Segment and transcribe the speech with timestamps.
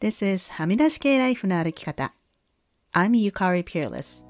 [0.00, 2.14] This is はみ出し系ライフの歩き方。
[2.92, 4.24] I'm Yukari Peerless.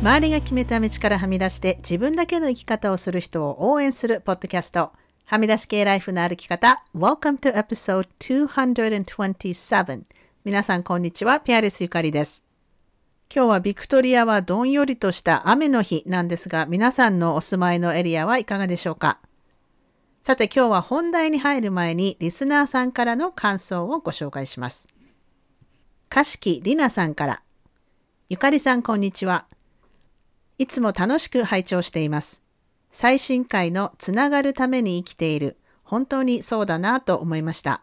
[0.00, 4.92] 周りが決めた道からはみ出して自分だけの生き方をする人を応援するポッドキャスト。
[5.24, 6.84] はみ出し系ライフの歩き方。
[6.96, 10.02] Welcome to episode 227.
[10.44, 11.40] 皆さんこんにちは。
[11.40, 12.44] ピアレスゆかりです。
[13.36, 19.18] 今日はビクトリアはどんよりとした雨の日なんですが、皆さんのお住まいのエリアはいかがでしょうか？
[20.22, 24.86] さて今日は本題に入る前にリスナーさんからの感想をご紹介します。
[26.08, 27.42] かしきりなさんから。
[28.28, 29.46] ゆかりさんこんにちは。
[30.58, 32.40] いつも楽しく拝聴しています。
[32.92, 35.56] 最新回のつながるために生きている。
[35.82, 37.82] 本当にそうだなと思いました。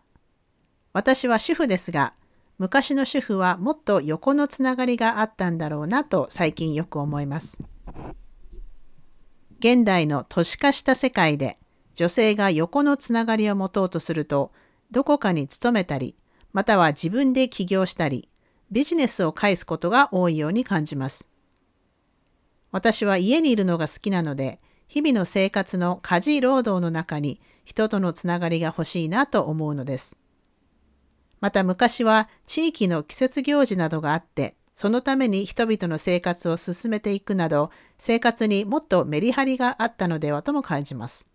[0.94, 2.14] 私は主婦ですが、
[2.62, 7.58] 昔の主婦はもっと横のつながりがあったんだろうなと最近よく思います。
[9.58, 11.58] 現代の都市化した世界で
[11.96, 14.52] 女性が横のつながりを持とうとすると、
[14.92, 16.16] どこかに勤めたり、
[16.54, 18.30] または自分で起業したり、
[18.70, 21.28] ビジネスを介すことが多いように感じます。
[22.72, 30.16] 私は家にいるのが好きなので、日々の生活の家事労働の中に人とのつながりが欲しいなと思うのです。
[31.42, 41.28] また昔は地域の季節行事などがあって、そのために人々の生活を進めていくなど、生活にもっとメリハリがあったのではとも感じます。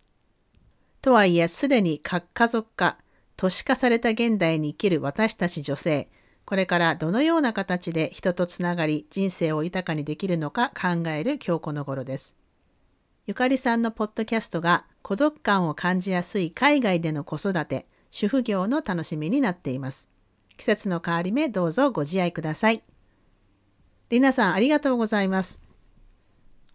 [1.02, 2.98] とはいえ、すでに核家族化、
[3.36, 6.08] 都市化された現代に生きる私たち女性、
[6.44, 12.36] これからどのような形で人とつながり人生を豊かにできるのか考える今日この頃です。
[13.26, 17.86] ゆかりさんのポッドキャストが孤独感を感じやすい海外での子育て、
[18.18, 20.08] 主婦業の楽しみになっています。
[20.56, 22.82] 季節の変わり目どうぞご自愛ください。
[24.08, 25.60] りなさんありがとうございます。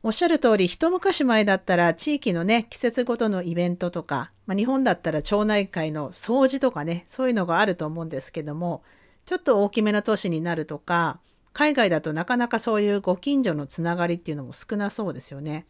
[0.04, 8.84] おっしゃる通り、一昔前だったら地域のね、季節ごとのイベントとか、まあ、日本だったら町内会の掃除とかね、そういうのがあると思うんですけども、
[9.26, 11.20] ちょっと大きめの都市になるとか、
[11.54, 15.66] 海外だとなかなかそういうご近所のつながりっていうのも少なそうですよね。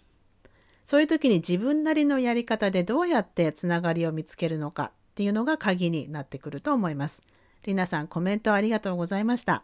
[0.83, 7.23] そういう時に自分なりのやり方でどうやってつながりを見つけるのかっていうのが鍵になってくると思います。
[7.65, 9.63] りなさんコメントありがとうございました。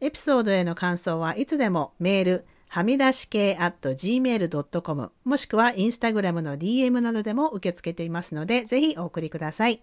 [0.00, 9.82] エピソードへの感想はいつでもメール、はみ出し系 at gmail.com もしくはインスタグラムの DM などでも受け付けていますので、ぜひお送りください。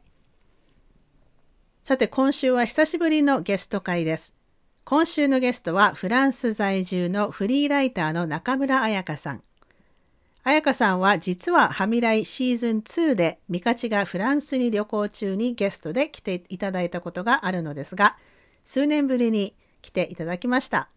[1.83, 4.33] さて、今週は久しぶりのゲスト会です。
[4.85, 9.43] 今週のゲストはフランス在住のフリーライターの中村彩香さん。
[10.45, 18.17] 彩香さんは実はハミライシーズン2でミカチがフランスに旅行中にゲストで来ていただいたことがあるのですが、
[18.65, 20.89] 数年ぶりに来ていただきました。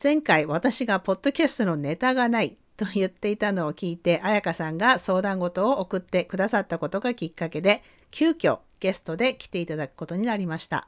[0.00, 10.86] 前回私がポッドキャストのネタがないと言っていたのを聞いて、彩香さんが相談事を送ってくださったことがきっかけで、急遽ゲストで来ていただくことになりました。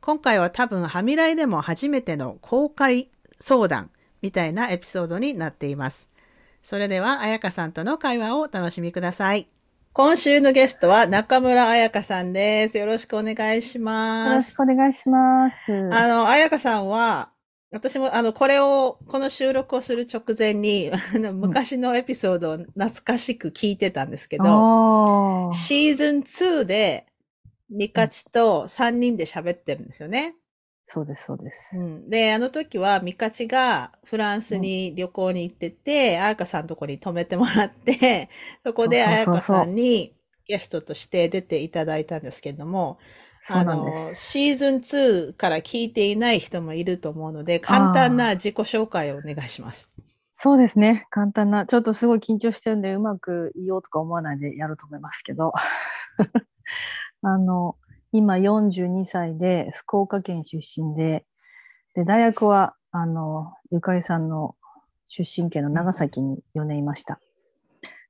[0.00, 3.08] 今回は多分、はみらいでも初めての公開
[3.40, 3.90] 相談
[4.22, 6.08] みたいなエピソードになっています。
[6.66, 9.48] それでは、彩香さんとの会話をお楽しみください。
[9.92, 12.76] 今週のゲストは中村彩香さんです。
[12.76, 14.28] よろしくお願いします。
[14.30, 15.72] よろしくお願いします。
[15.92, 17.30] あの、彩香さんは、
[17.70, 27.06] 私も、あの、これを、この収録をする直前に、あの、昔のエピソードを懐かしく聞いてたんですけど、うん、シーズン2で、
[27.70, 30.34] ミカチと3人で喋ってるんですよね。
[30.88, 31.76] そうです、そうです。
[31.76, 38.30] うん、で、あの時はミカチがフランスに旅行に行ってて、あやかさんのとこに泊めてもらって、
[38.64, 40.14] そこであやかさんに
[40.46, 42.98] ゲストとして出ていただいたんですけれども、
[43.48, 49.90] あの、シーズン2から聞いていない人もいると思うので、簡単な自己紹介をお願いします。
[50.34, 51.08] そうですね。
[51.10, 55.52] 簡単な、ちょっとすごい緊張してるんで、うまく言おうとか思わないでやると思いますけど。
[57.22, 57.76] あの、
[58.12, 61.24] 今42歳で、福岡県出身で、
[61.94, 64.54] で、大学は、あの、ゆかりさんの
[65.06, 67.20] 出身県の長崎に4年いました。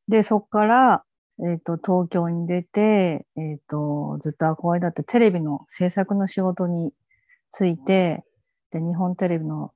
[0.09, 1.05] で、そこから、
[1.41, 6.93] えっ、ー、と、東京に出て、えっ、ー、と、ずっと憧れだったテレビの制作の仕事に
[7.51, 8.25] ついて、
[8.71, 9.73] で、日本テレビの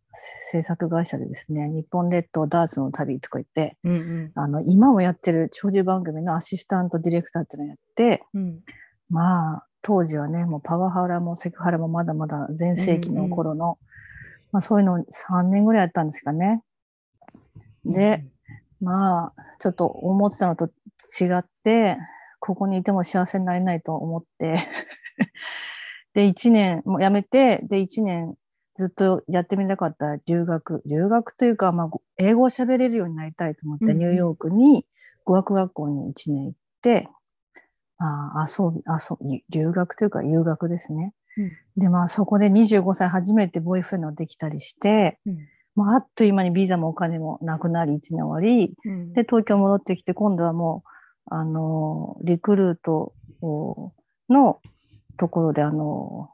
[0.50, 8.60] 制作会社でですね、日本列島ダーツの旅とか言って、うんうん、あの、今もやってる長寿番組のアシスタントディレクターっていうのをやって、うん、
[9.08, 13.76] まあ、当時はね、もうパワハラもセクハラもまだまだ全盛期の頃の、うんうん、
[14.52, 16.62] まあそういうのを3年ぐらいやったんですかね。
[17.84, 18.24] で、
[18.80, 21.96] うん、まあ、ちょっと思ってたのと違って、
[22.38, 24.58] ここにいても幸せになれないと思って。
[26.14, 28.34] で、1年、もう辞めて、で、1年
[28.76, 30.16] ずっとやってみたかった。
[30.26, 34.86] 留学、留学というか、まあ、英語を喋れるようになりたいと思って、ニューヨークに
[35.24, 37.08] 語学学校に1年行って、
[38.00, 41.12] あ遊び、遊び、留学というか留学ですね。
[41.76, 45.38] で、まあそこで25歳初めてボーイフレンドができたりして、うん。
[45.76, 49.12] まああっという間にビザもお金もなくなり1年終わり、うん。
[49.12, 50.82] で、東京戻ってきて、今度はも
[51.30, 53.12] う、あの、リクルート
[54.28, 54.60] の
[55.18, 56.30] ところで、あの、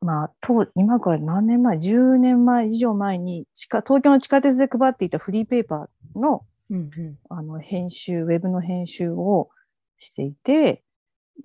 [0.00, 7.18] まあ、と今から何年前 ?10 年前以上前に東京の地下鉄で配っていたフリーペーパーのうんうん。
[7.30, 9.48] あの編集、ウェブの編集を
[9.98, 10.82] していて、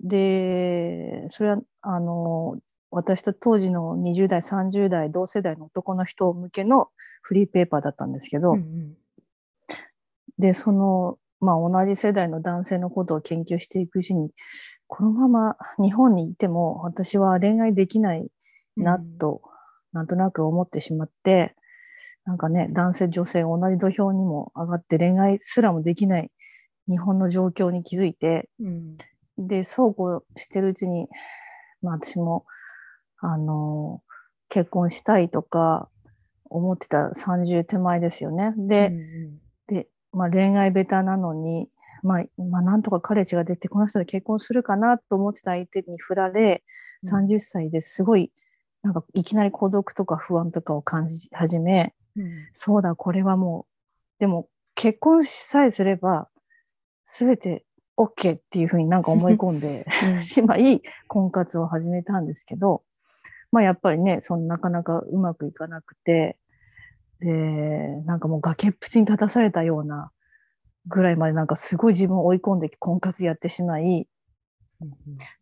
[0.02, 2.58] で、それは、あの、
[2.90, 6.88] 私と当時の20代、30代、同世代の男の人向けの
[7.22, 8.96] フリーペーパーだったんですけど、うんうん。
[10.38, 14.30] で、その、まあ、同じ世代の男性のことを研究していくうちに、
[14.86, 18.28] このまま日本にいても私は恋愛できない
[18.76, 19.42] なと、
[19.92, 21.54] なんとなく思ってしまって、
[22.24, 26.30] なんかね、男性、女性同じ土俵にも上がって恋愛すらもできない
[26.88, 28.96] 日本の状況に気づいて、うん。
[29.38, 31.08] で、そうこうしてるうちに、
[31.82, 32.46] まあ私も、
[33.18, 34.02] あの、
[34.48, 35.88] 結婚したいとか
[36.44, 38.54] 思ってた30手前ですよね。
[38.56, 41.68] で、うんで、まあ、恋愛ベタなのに、
[42.02, 46.62] まあ、まあ、なんとか彼氏が出て、この人と結婚するかなと思ってた相手に振られ、
[47.02, 47.10] うん。
[47.10, 48.30] 30歳ですごい、
[48.82, 52.48] なんかいきなり孤独とか不安とかを感じ始め、うん。
[52.52, 56.28] そうだ、これはもう、でも結婚さえすれば、
[57.04, 57.64] すべて
[57.96, 60.20] OK っていうふうになんか思い込んで うん。
[60.22, 62.82] しまい、婚活を始めたんですけど、
[63.52, 66.36] まあやっぱりね、そのなかなかうまくいかなくて、
[67.20, 70.10] で、なんかもう崖っぷちに立たされたような
[70.86, 74.08] ぐらいまでなんかすごい自分を追い込んで婚活やってしまい、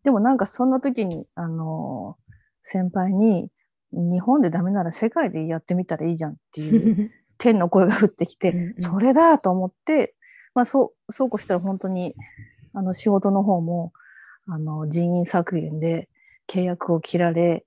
[0.05, 2.17] でもなんかそんな時に、あの、
[2.63, 3.49] 先輩に、
[3.93, 8.75] 日本でダメなら世界でやってみたらいいじゃんっていう 天の声が降ってきて、うんうん。
[8.79, 10.15] それだと思って、
[10.55, 12.15] まあそう、そうこうしたら本当に、
[12.75, 13.93] あの仕事の方も、
[14.47, 16.09] あの人員削減で
[16.49, 17.65] 契約を切られ、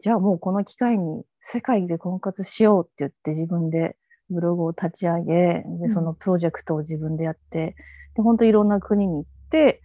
[0.00, 3.96] じゃあもうこの機会に世界で婚活しようって言って自分で
[4.30, 5.90] ブログを立ち上げ、で、うん。
[5.90, 7.76] そのプロジェクトを自分でやって、
[8.14, 9.82] で、本当いろんな国に行って、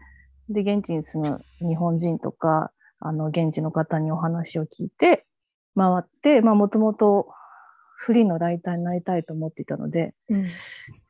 [0.49, 1.21] で、現地に住
[1.59, 5.25] む日本人とか、あの、現地の方にお話を聞いて、
[5.75, 7.27] 回って、まあ、もともと
[7.95, 10.45] フリーのライターになりたいと思っていたので、うん。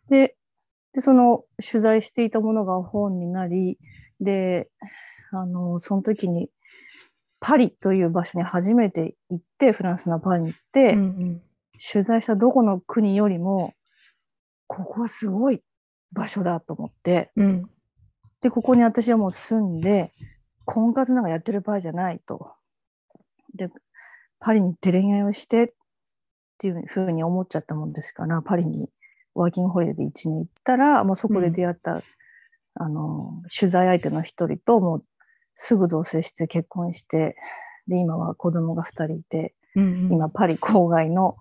[0.10, 0.36] で、
[0.94, 3.78] で、その取材していたものが本になり、
[4.20, 4.70] で、
[5.32, 6.50] あの、その時に
[7.40, 11.42] パリという場所に初めて行って、フランスのパリに行って、うん
[11.94, 13.74] 取材したどこの国よりも、
[14.68, 15.64] ここはすごい
[16.12, 17.70] 場所だと思って、うん。
[18.42, 20.12] で、ここに私はもう住んで、
[20.66, 22.54] 婚活なんかやってる場合じゃないと。
[23.56, 23.70] で、
[24.40, 25.74] パリに行って恋愛をしてっ
[26.60, 28.90] ていうふうに思っちゃったもんですから、パリに
[29.34, 32.02] ワーキングホリデーで1年行ったら、もうそこで出会った、
[32.76, 35.06] あの、取材相手の一人と、もう
[35.56, 37.36] すぐ同棲して結婚して、
[37.88, 41.34] で、今は子供が2人いて、うん今パリ郊外の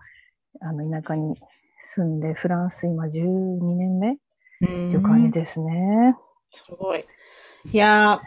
[0.60, 1.36] あの田舎に
[1.82, 4.16] 住んで、フランス今12年目っ
[4.60, 6.16] ていう感じですね。
[6.52, 7.04] すごい。
[7.72, 8.20] いや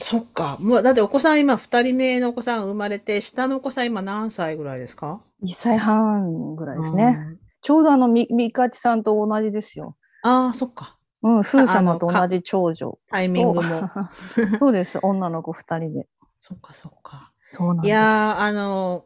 [0.00, 0.56] ー、そっか。
[0.60, 7.18] もう、だってお子さん今、二人目のお子さん生まれて、下のお子さん今何歳ぐらいですか？1歳半ぐらいですね。。
[7.60, 9.96] ちょうどあの、み、みかちさんと同じですよ。
[10.22, 10.98] ああー、そっか。
[11.22, 13.62] うん、ふう様と同じ長女タイミングも。
[13.62, 13.88] と。
[14.58, 16.06] そうです、女の子2人で。
[16.38, 17.32] そっか、そっか。
[17.48, 17.86] そうなんです。
[17.86, 19.04] いやー、あの、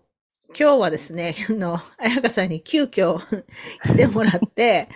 [0.48, 3.18] 今日はですね、 あの、彩香さんに急遽
[3.82, 4.88] 来てもらって、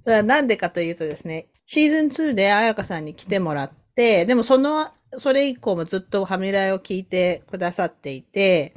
[0.00, 8.74] それはなんでかというとですね、シーズン2で彩香さんに来てもらって、でもその、それ以降もずっとハミライを聞いてくださっていて、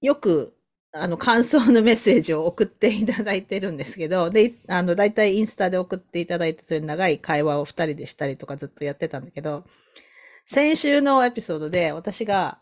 [0.00, 0.54] よく、
[1.02, 9.64] あの、感想のメッセージを送っていただいてるんですけど、で、あの、だいたいインスタで送っていただいて、そういう長い会話を二人でしたりとかずっとやってたんだけど、
[10.46, 12.58] 先週のエピソードで私が、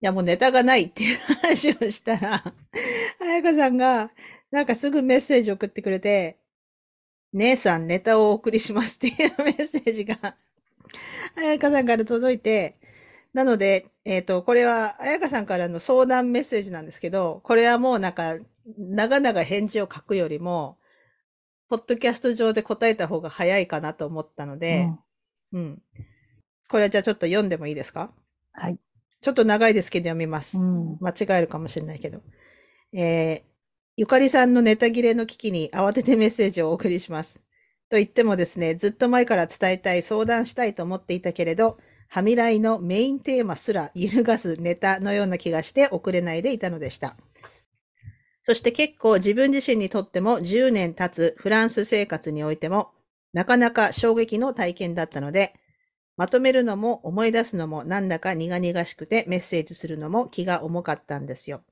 [0.00, 2.54] いやもうネタがないっていう話をしたら、
[3.20, 4.10] 彩香さんが、
[4.50, 6.38] なんかすぐメッセージ送ってくれて、
[7.32, 10.36] 姉さんネタをお送りしますっていうメッセージが、
[11.36, 12.76] 彩香さんから届いて、
[13.34, 18.36] なので、えっ、と、これは、彩香さんからの相談メッセージなんですけど、これはもうなんか、
[18.78, 20.78] 長々返事を書くよりも、
[21.68, 24.98] ポッドキャスト上で答えた方が早いかなと思ったのうで、ん
[25.52, 25.82] うん。
[26.68, 28.12] これはじゃあちょっと読んでもいいですか？
[28.52, 28.78] はい。
[29.20, 30.58] ちょっと長いですけど読みます。
[30.58, 30.98] うん。
[31.00, 32.20] 間違えるかもしれないけど。
[32.92, 33.52] えー、
[33.96, 37.40] ゆかりさんのネタ切れの危機に慌ててメッセージをお送りします。
[37.90, 47.16] と言ってもですね、ずっと前から伝えたい、相談したいと思っていたけれど、はみらいのメインテーマすら揺るがすネタのような気がして送れないでいたのでした。
[48.42, 52.90] そして結構自分自身にとっても10年経つフランス生活においても、
[53.32, 55.54] なかなか衝撃の体験だったので、
[56.16, 61.62] まとめるのも思い出すのもなんだか苦々しくてメッセージするのも気が重かったんですよ。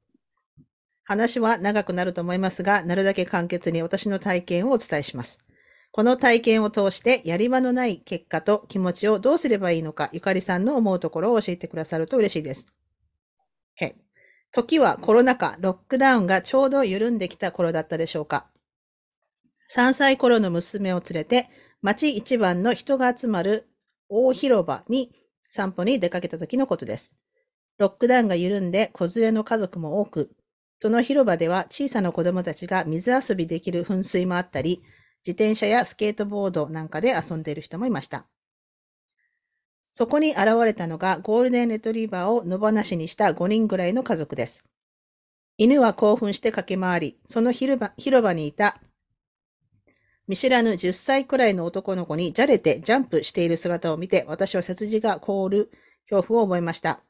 [1.04, 5.44] 話は長くなると思いますが、なるだけ簡潔に私の体験をお伝えします。
[5.92, 12.66] この体験を通してやり場のない結果と気持ちをどうすればいいのか、ゆかりさんの思うところを教えてくださると嬉しいです。
[13.78, 13.94] Okay.
[14.52, 18.46] 時はコロナ禍、ロックダウンがちょうど緩んできた頃だったでしょうか。
[19.70, 21.50] 3歳頃の娘を連れて、
[21.82, 23.68] 町一番の人が集まる
[24.08, 25.12] 大広場に
[25.50, 27.14] 散歩に出かけた時のことです。
[27.76, 30.30] ロックダウンが緩んで子連れの家族も多く、
[30.80, 34.82] その広場では小さな子供たちが水遊びできる噴水もあったり、
[35.26, 38.26] 自転車やスケートボードなんかで遊んでいる人もいました。
[39.92, 44.64] そこに現れたのがゴールデンレトリバーを野放しにした5人ぐらいの家族です。
[45.58, 48.80] 犬は興奮して駆け回り、その広場広場にいた
[50.28, 55.70] 見知らぬ10歳くらいの男の子にじゃれてジャンプしている姿を見て、私は背筋が凍る
[56.08, 57.00] 恐怖を覚えました。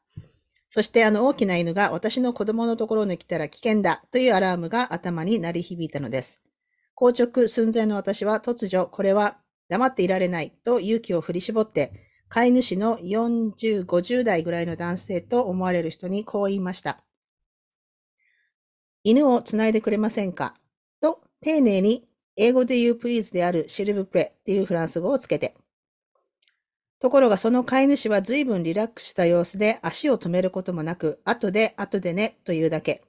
[0.69, 6.43] そしてあの大きな犬が私の子供のところに来たら危険だというアラームが頭に鳴り響いたのです。
[7.03, 11.93] 硬直寸前の私は突如、これは黙っていられないと勇気を振り絞って、
[12.29, 17.03] 飼い主の40、50代ぐらいの男性と思われる人にこう言いました。
[19.03, 20.55] 犬をつないでくれませんか？
[21.01, 22.07] と丁寧に
[22.37, 25.57] 英語で言うプリーズであるシルブプレっていうフランス語をつけて。
[27.01, 33.03] ところがその飼い主は随分リラックスした様子で足を止めることもなく、後で後でねというだけ。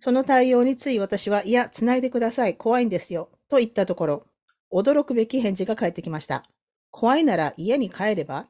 [0.00, 2.56] その対応につい私は、いや、つないでください。
[2.56, 3.28] 怖いんですよ。
[3.48, 4.26] と言ったところ、
[4.72, 6.44] 驚くべき返事が返ってきました。
[6.90, 8.46] 怖いなら家に帰れば？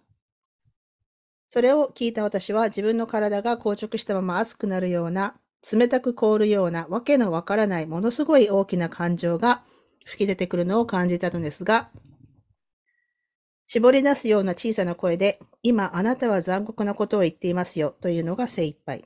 [1.49, 5.35] それを聞いた私は自分の体が硬直したまま熱くなるような
[5.71, 9.64] 冷たく凍るようなわけのわからないものすごい大きな感情が
[10.04, 11.90] 吹き出てくるのを感じたのですが、
[13.66, 19.04] 絞り出すような小さな声で、今あなたは残酷なことを言っていますよというのが精一杯。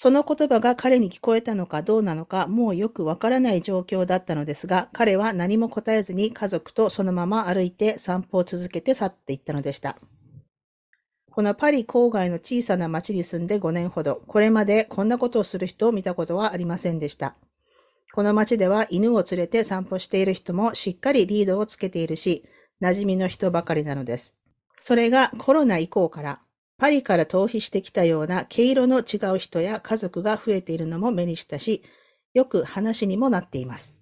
[0.00, 9.98] その言葉が彼に聞こえたのかどうなのかもうよくわからない状況だったのですが、彼は何も答えずに家族とそのまま歩いて散歩を続けて去っていったのでした。
[11.32, 17.34] このパリ郊外の小さな町に住んで5年ほど、これまでこんなことをする人を見たことはありませんでした。
[18.12, 22.44] この町では犬を連れて散歩している人もしっかりリードをつけているし、
[22.80, 24.36] 馴染みの人ばかりなのです。
[24.80, 26.38] それがコロナ以降から、
[26.78, 31.82] パリから逃避してきたような毛色の違う人や家族が増えているのも目にしたし、
[32.34, 33.96] よく話にもなっています。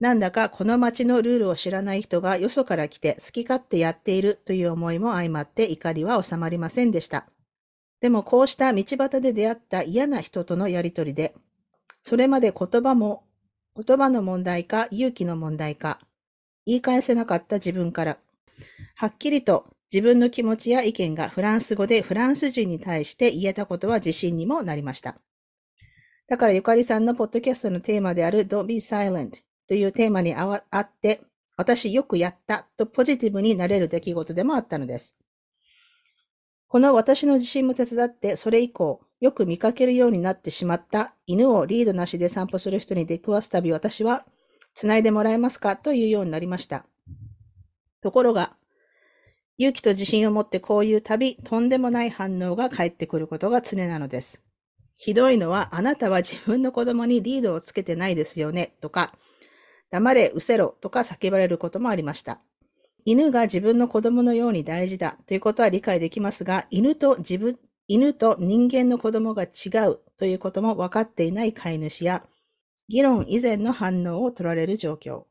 [0.00, 7.26] なんだかこの街のルールを知らない人がよそから来て好き勝手やっているという思いも相まって怒りは収まりませんでした。
[8.00, 11.34] でもこうした道端で出会った嫌な人とのやりとりで、
[12.02, 13.24] それまで言葉も、
[13.76, 16.00] 言葉の問題か勇気の問題か、
[16.66, 18.18] 言い返せなかった自分から、
[18.96, 25.16] はっきりと自分の気持ちや意見がフランス語でフランス人に対して言えたことは自信にもなりました。
[26.26, 29.34] だからゆかりさんのポッドキャストのテーマである Don't be silent
[29.68, 31.20] というテーマにあって、
[31.56, 35.16] 私よくやったとポジティブになれる出来事でもあったのです。
[36.66, 44.26] この私の自信も手伝って、それ以降、よく見かけるようになってしまった犬をリードなしで散歩する人に出くわすたび私は、
[44.74, 45.76] 繋いでもらえますか？
[45.76, 46.84] というようになりました。
[48.02, 48.56] ところが、
[49.56, 54.40] 勇気と自信を持ってこういう旅、とんでもない反応が返ってくることが常なのです。
[54.96, 59.14] ひどいのは、あなたは自分の子供にリードをつけてないですよね、とか、
[59.90, 62.40] 黙れ、失せろとか叫ばれることもありました。
[63.04, 72.24] 犬が自分の子供のように大事だということは理解できますが、犬と自分、犬と人間の子供が違うということも分かっていない飼い主や、
[72.88, 75.24] 議論以前の反応を取られる状況。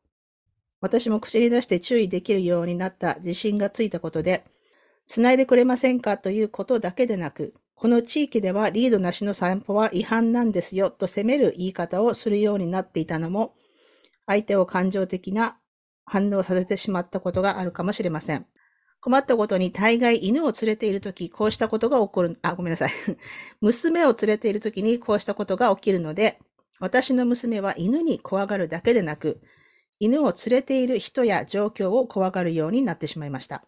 [0.84, 4.44] 私も口に出して注意できるようになった自信がついたことで、
[5.06, 13.54] 繋いでくれませんかということだけでなく、この地域ではリードなしの散歩は違反なんですよと責める言い方をするようになっていたのも、
[14.26, 15.56] 相手を感情的な
[16.04, 18.44] 反応させてしまったことがあるかもしれません。
[19.00, 22.92] 困ったことに大概犬を連れているとき、こうしたことが起こる、あ、ごめんなさい。
[23.62, 26.40] 娘を連れているときにこうしたことが起きるので、
[26.78, 29.40] 私の娘は犬に怖がるだけでなく、
[30.00, 33.64] 犬を連れている人や状況を怖がるようになってしまいました。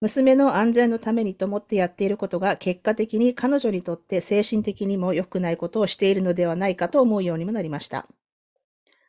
[0.00, 8.06] 娘の安全のためにと思ってやっていることが結果的に彼女にとって精神的にも良くないことをしているのではないかと思うようにもなりました。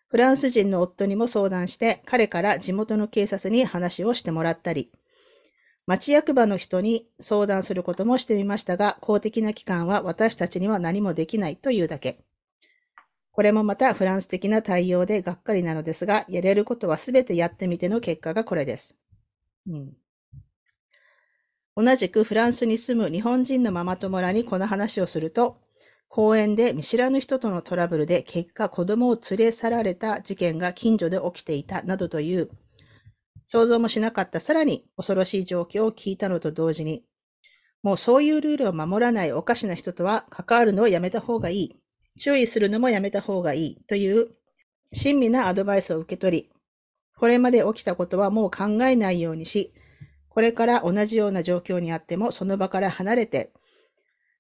[0.08, 4.92] フランス人の夫にも相談して、彼から地元の警察に話をしてもらったり、
[5.88, 12.25] 町役場の人に相談することもしてみましたが、公的な機関は私たちには何もできないというだけ。
[13.36, 18.96] これもまたフランス的な対応でがっかりなのですが、やれることはすべてやってみての結果がこれです。
[19.68, 19.94] うん、
[21.76, 25.58] 同じくフランスに住む日本人のママ友らにこの話をすると、
[26.08, 32.50] 公園で見知らぬ人とのトラブルで結果子供を連れ去られた事件が近所で起きていたなどという
[33.46, 37.04] 想像もしなかったさらに恐ろしい状況を聞いたのと同時に
[37.84, 41.85] もうそういうルールを守らないおかしな人とは関わるのをやめた方がいい。
[42.18, 44.30] 注意するのもやめた方がいいという
[44.94, 46.50] 親身なアドバイスを受け取り、
[47.18, 49.74] これまで起きたことはもう考えないようにし、
[50.30, 53.54] これから同じような状況にあってもその場から離れて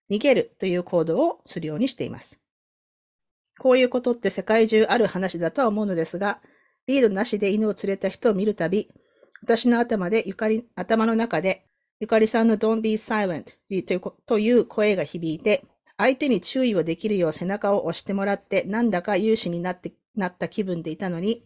[0.10, 2.39] 逃げるという行動をするようにしています。
[3.58, 6.41] こういうことって世界中ある話だとは思うのですが、
[6.88, 8.89] リードなしで犬を連れた人を見るたび、
[9.41, 11.65] 私の頭でゆかり、頭の中で、
[12.00, 13.55] ゆかりさんの Don't be silent
[14.25, 15.63] という声が響いて、
[15.98, 21.46] 相手に注意をできるよう背中を押してもらって、なんだか有志になって、なった気分でいたのに、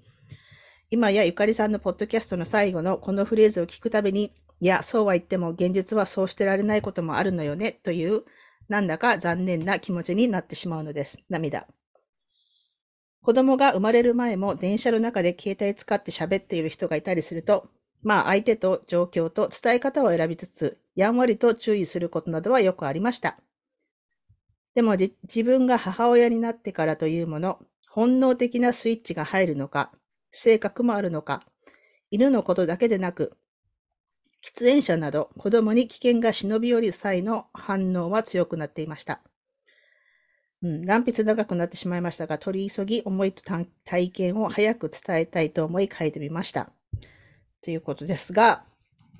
[0.92, 8.24] 今やゆかりさんのポッドキャストの最後のこのフレーズを聞くたびに、いや、そうは言っても現実はそうしてられないこともあるのよね、という、
[8.68, 11.20] なんだか残念な気持ちになってしまうのです。
[11.30, 11.68] 涙。
[13.22, 17.70] 子供が生まれる前も電車の中で携帯使って喋っている人がいたりすると、
[18.02, 23.38] まあ相手と状況と伝え方を選びつつ、やんわりと注意することなどはよくありました。
[24.76, 27.60] でも自分が母親になってからというもの、
[27.90, 29.92] 本能的なスイッチが入るのか、
[30.32, 31.44] 性格もあるのか、
[32.12, 33.36] 犬のことだけでなく、
[34.44, 39.22] 喫煙者など子供に危険が忍び寄る際の反応は強くなっていました。
[40.62, 43.44] うん、乱筆長くなってしまいましたが、取り急ぎ思いと
[43.86, 46.72] 体験を早く伝えたいと思い書いてみました。
[47.62, 48.64] ということですが、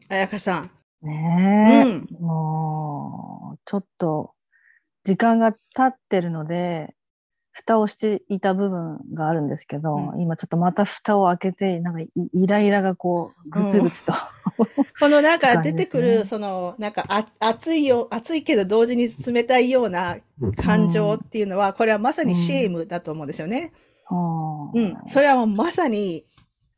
[0.10, 0.72] 彩香さん。
[1.02, 4.34] ねえ、うん、もう、ちょっと、
[5.04, 6.96] 時間が経ってるので、
[7.52, 14.14] 蓋をしていた部分があるんですけど、うん、今ちょっとまた蓋を開けて、なんかイライラがこう、ぐつぐつと、
[14.58, 20.18] うん、 このなんか 出てくる、その、なんかあ熱いよ、熱いけど同時に冷たいような
[20.58, 23.74] 感情っていうのは、これはまさにシェームだと思うんですよね。
[24.74, 24.98] うん。
[25.06, 26.26] それはもうまさに、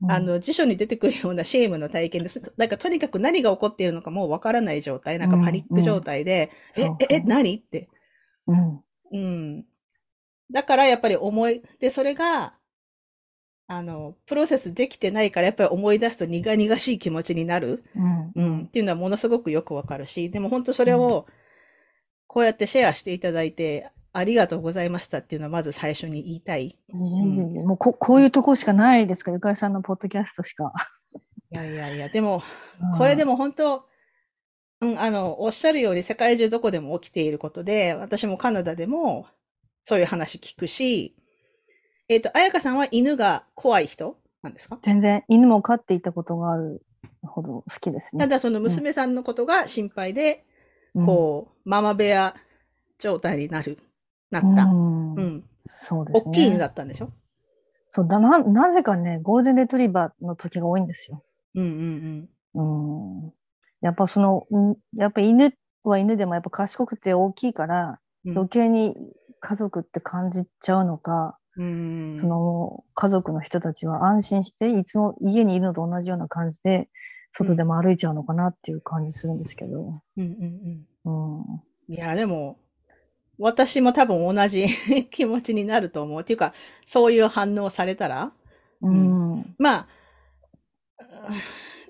[0.07, 2.41] あの、辞書に出てくるようなシェームの体験です。
[2.57, 6.84] なんかとにかく何が起こっているのかもうわからない状態、なんかパニック状態で、うん。
[6.84, 7.55] うん、え、え、え、何？
[7.55, 7.88] って。
[8.47, 8.82] うん。
[9.12, 9.65] うん。
[10.51, 12.54] だからやっぱり思い、で、それが、
[13.67, 17.84] あの、プロセスできてないからやっぱり思い出すと苦々しい気持ちになる。
[17.95, 18.32] うん。
[18.36, 21.25] うん、っていうのはものすごくよくわかるし、でも本当それを、
[22.27, 26.77] こうやってシェアしていただいて、ありがとうございましたっていうのはまず最初に言いたい。
[26.93, 29.32] うん、もうここういうとこしかないですか？
[29.32, 30.73] ゆかりさんのポッドキャストしか。
[31.51, 32.43] いやいやいや、でも、
[32.97, 33.86] これでも本当、
[34.82, 39.28] うん、あの、おっしゃるように世界中どこでも起きていることで、私もカナダでも
[39.82, 41.15] そういう話聞くし、
[42.10, 44.80] えっ、ー、と、彩香さんは犬が怖い人なんですか？
[44.84, 46.84] 全然、犬も飼っていたことがある
[47.22, 48.20] ほど好きですね。
[48.20, 50.44] ただ、その娘さんのことが心配で、
[50.96, 52.36] うん、こう、ママ部屋
[53.00, 53.78] 状態になる、
[54.30, 54.63] なった。
[54.65, 55.13] うん。
[55.13, 56.24] うん、そうですね。
[56.26, 57.12] 大きい犬だったんでしょ？
[57.88, 61.24] そうだな、なぜかね、ゴールデンレトリバーの時が多いんですよ。
[61.56, 63.24] うんうんうん。
[63.24, 63.34] うん。
[63.82, 68.96] やっぱその、やっぱ犬は犬でもやっぱ賢くて大きいから、余計に
[69.39, 76.88] 家族って感じちゃうのか、うん、その家族の人たちは安心していつも家にいるのと同じような感じで
[77.34, 80.02] 外でも歩いちゃうのかなっていう感じするんですけど。
[80.17, 81.39] うんうんうん。
[81.39, 82.60] うん、いやでも
[83.38, 84.67] 私も多分同じ
[85.10, 86.22] 気持ちになると思う。
[86.22, 86.54] っていうか
[86.86, 88.32] そういう反応されたら、
[88.82, 89.88] うん、うん、まあ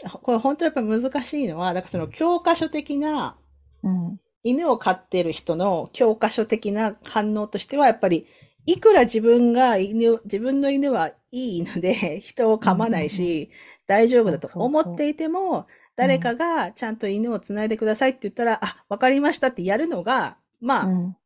[0.10, 3.38] これ本当やっぱ難しいのはだからその教科書的な、
[3.84, 4.20] うん。
[4.44, 8.28] 犬を飼ってる人の教科書的な反応としては、やっぱり、
[8.66, 13.52] いくら自分が犬、自分の犬はいい犬で 人を噛まないし、
[13.88, 21.18] 大丈夫だと思っていても、誰かがちゃんと犬をつないでくださいって言ったら、あ、わかりましたってやるのが、まあ、うん、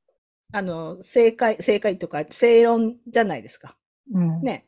[0.52, 3.78] あの、正解、正解とか正論じゃないですか。
[4.12, 4.66] うん、ね。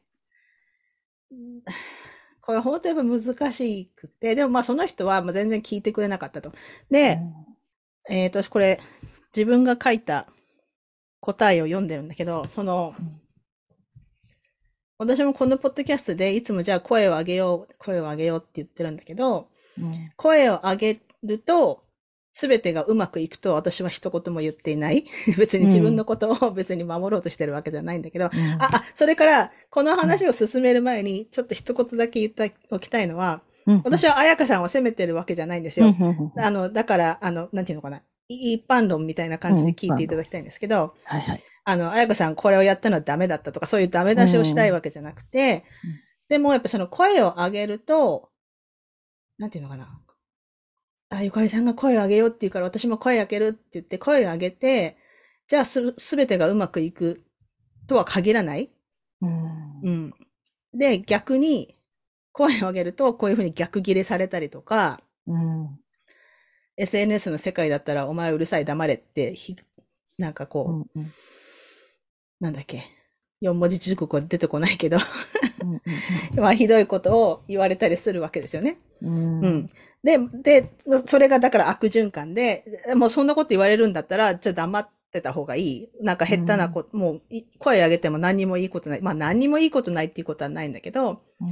[2.47, 6.53] これ本当にやっぱ難しくて、でもまあその人は全然聞いてくれなかったと。
[6.89, 7.19] で、
[8.09, 8.15] うん。
[8.15, 8.79] えっ、ー、と、これ、
[9.35, 10.27] 自分が書いた
[11.19, 12.95] 答えを読んでるんだけど、その、
[14.97, 21.83] 私もこのポッドキャストでいつもじゃあ声を上げよう、声を上げようって言ってるんだけど、うん、声を上げると、
[22.37, 25.05] すべてがうまくいくと私は一言も言っていない。
[25.39, 33.41] 別に自分のことを別に守ろうとしてるわけじゃないんだけど、うん、あ、あ、それから、この話を進める前に、ちょっと一言だけ言っておきたいのは、
[33.83, 35.95] 私は彩香さんを責めてるわけじゃないんですよ。
[36.37, 38.03] あの、だから、あの、なんていうのかな。
[38.27, 45.91] 一般論みたいな感じで聞いていただきたいんですけど、はいはい、あの、あやこさんこれをやったのはダメだったとか、そういうダメ出しをしたいわけじゃなくて、うん。
[46.29, 48.29] でもやっぱその声を上げると、
[49.39, 49.99] なんていうのかな。
[51.09, 54.97] あ、ゆかりさんが声を上げようって言うから私も声を上げるって言って声を上げて、
[55.47, 57.23] じゃあす、すべてがうまくいく
[57.87, 58.69] とは限らない?
[59.21, 60.13] うんうん。
[60.73, 61.75] で、逆に、
[62.33, 65.79] 声を上げると、こういうふうに逆ギレされたりとか、うん。
[66.77, 69.55] SNS の世界だったら、お前うるさい黙れって、ひ
[70.17, 70.65] なんかうこ
[70.95, 71.11] う、んうん
[72.39, 72.83] なんだっけ、
[73.41, 74.97] 四文字熟語出てこないけど、
[75.63, 75.81] うん
[76.39, 78.77] まあ、ひどいことを言われたりするわけですよね。
[79.01, 79.69] うんうん。
[80.07, 80.71] で、で、
[81.05, 82.63] それがだから悪循環で、
[82.95, 85.89] もうそんなこと言われるんだったら、じゃあ黙ってた方がいい。
[86.01, 89.01] なんか下手なこと、もうい声上げても何にもいいことない。
[89.01, 91.47] まあ何にもいいことないっていうことはないんだけど、うん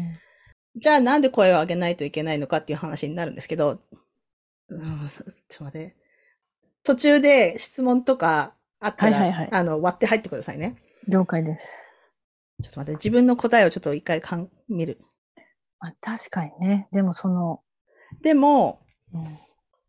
[0.78, 3.80] じゃあなんで声を上げないといけないのかっていう話になるんですけど、
[4.68, 5.96] うん、そちょっと待って。
[6.84, 10.76] 途中で質問とかあったら、はいはいはいあの、割って入ってくださいね。
[11.08, 11.96] 了解です。
[12.62, 15.00] ちょっと待って、自分の答えをちょっと一回かん見る。
[15.80, 16.90] まあ、確かにね。
[16.92, 17.62] でもその、
[18.22, 18.82] でも、
[19.14, 19.38] うん。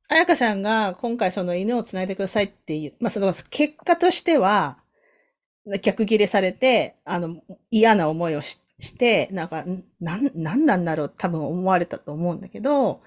[0.09, 4.79] 彩香さんが今回その犬をつないでくださいっていう、まあその結果としては、
[5.83, 13.01] 逆ギレされて、あの、嫌な思いをしして、なんか、んなん、なんなんだろう多分思われたと思うんだけど、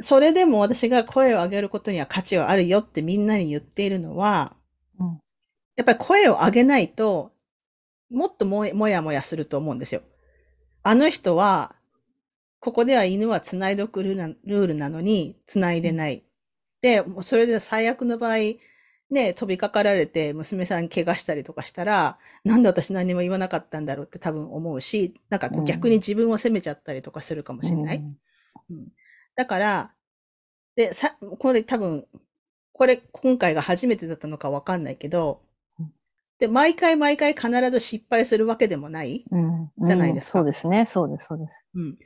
[0.00, 4.56] それでも私が声を上げることには価値はあるよってみんなに言っているのは、
[4.98, 5.20] うん。
[5.76, 7.32] やっぱり声を上げないと、
[8.10, 10.02] もっとももやもやすると思うんですよ。
[10.82, 11.73] あの人は、
[12.64, 16.24] ここでは犬は繋いでおくルールなルールなのに、繋いでない。
[16.80, 18.36] で、もうそれで最悪の場合、
[19.10, 27.98] ね、飛びかかられて娘さん怪我したりとかしたら、なんで私何も言わなかったんだろうって多分思うし、なんかこううん逆に自分を責めちゃったりとかするかもしれない。
[27.98, 28.18] うん
[28.70, 28.88] うん
[29.36, 29.92] だから、
[30.76, 32.06] で、さ、これ多分、
[32.72, 35.42] これ今回が初めてだったのかわかんないけど
[35.80, 35.92] うん、
[36.38, 39.24] で、毎回毎回必ず失敗するわけでもない。
[39.30, 40.86] うんじゃないですかうんそうですね。
[40.86, 41.64] そうです、そうです。
[41.74, 41.98] うん。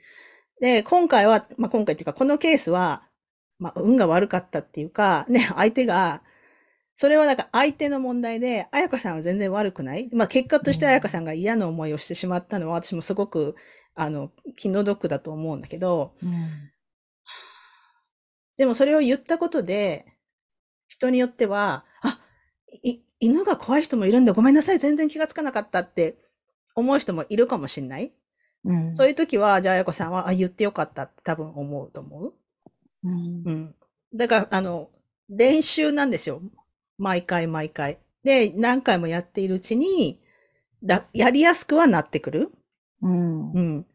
[0.60, 3.02] で、今回は、まあ、今回っていうか、このケースは、
[3.58, 6.22] まあ、運が悪かったっていうか、ね、相手が、
[6.94, 10.08] それはなんか相手の問題で、彩香さんは全然悪くない？
[10.12, 13.54] まあ、結果としてうん彩香さんが嫌な思いをしてしまったのは、私もすごく、
[13.94, 16.30] あの、気の毒だと思うんだけど、うん
[18.56, 20.04] でもそれを言ったことで、
[20.88, 22.18] 人によっては、あ、
[22.82, 26.16] い犬が怖い人もいるんだ、ごめんなさい、全然気がつかなかったって
[26.74, 28.12] 思う人もいるかもしれない。
[28.64, 32.34] うんそういう時は、じゃあ、あやこさんは、あ、言ってよかったって多分思うと思う。
[33.04, 33.74] うんうん。
[34.14, 34.90] だから、あの、
[35.30, 36.42] 練習なんですよ。
[36.98, 37.98] 毎回毎回。
[38.24, 40.20] で、何回もやっているうちに、
[40.82, 42.52] らやりやすくはなってくる。
[43.02, 43.86] うんうん。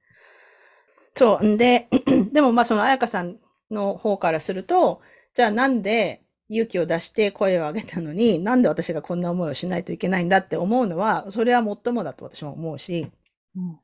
[1.15, 1.45] そう。
[1.45, 1.87] んで、
[2.33, 3.37] でもまあその彩香さん
[3.71, 5.01] の方からすると、
[5.33, 13.11] じゃあなんで勇気を出して声を上げたのに、なんで私がこんな思いをしないといけないんだって思うのは、それはもっともだと私も思うし。
[13.55, 13.79] うん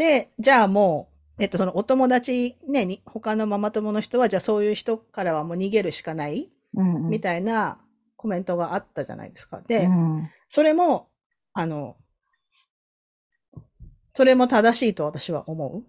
[0.00, 7.76] で、じゃあもう、えっとそのお友達ね、に他のママ友の人は、じゃあそういう人からはもう逃げるしかないうんみたいな
[8.16, 9.60] コメントがあったじゃないですか。
[9.66, 10.30] で、うん。
[10.48, 11.10] それも、
[11.52, 11.98] あの、
[14.14, 15.84] それも正しいと私は思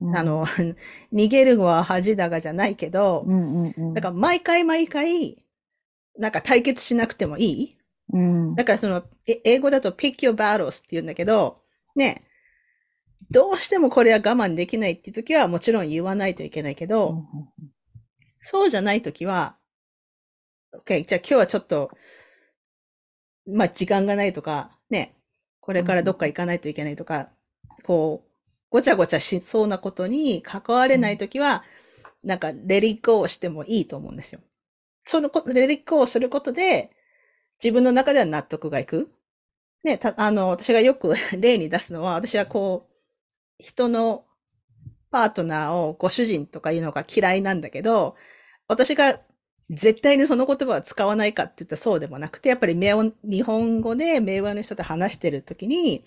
[0.00, 0.06] う。
[0.06, 0.16] うん。
[0.16, 0.46] あの、
[1.12, 3.92] 逃げるは恥だがじゃないけど、うんうんうん。
[3.92, 5.44] だから毎回毎回、
[6.18, 7.76] なんか対決しなくてもいい。
[8.14, 8.54] うん。
[8.54, 11.60] だからその、え英語だと pick your battles って言うんだけど、
[11.94, 12.24] ね、
[13.30, 17.24] どうしてもこれは我慢できないっていう時はもちろん言わないといけないけど、
[18.40, 19.56] そうじゃない時は、
[20.72, 21.90] OK、じゃあ今日はちょっと、
[23.46, 25.14] まあ時間がないとか、ね、
[25.60, 27.28] これからどっか行かないといけないとか、
[27.84, 28.30] こう、
[28.70, 31.64] ごちゃごちゃしそうなことに関われない時は、
[32.22, 34.40] なんかレリッコをしてもいいと思うんですよ。
[35.04, 36.90] そのこ、レリッコをすることで、
[37.62, 39.10] 自分の中では納得がいく。
[39.82, 42.89] ね、た、あの、私がよく 例に出すのは、私はこう、
[43.60, 44.24] 人の
[45.10, 48.16] パートナーをご主人とかいうのが嫌いなんだけど、
[48.68, 49.20] 私が
[49.70, 56.04] 絶対にその言葉は使わないかって言ったらそうでもなくて、やっぱり名音日本語で名和の人と話してる時に、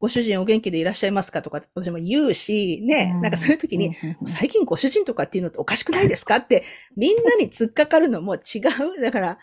[0.00, 3.22] ご主人お元気でいらっしゃいますかとか私も言うし、ね、うん。
[3.22, 6.64] なんかそういう時に、うんうん最近ご主人とかっていうのっておかしくないですかって、
[6.96, 8.38] みんなに突っかかるのも違
[8.98, 9.00] う。
[9.00, 9.38] だから、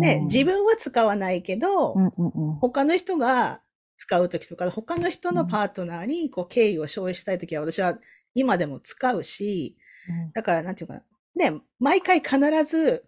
[0.00, 2.54] ね、自分は使わないけど、うんうんうん。
[2.56, 3.60] 他の人が
[4.00, 7.98] 使うときとか、他の人のパートナーにこう敬意を表したいときは私は
[8.34, 9.76] 今でも使うし、
[10.34, 11.02] だからなんていうかな、
[11.50, 13.04] ね、毎回必ず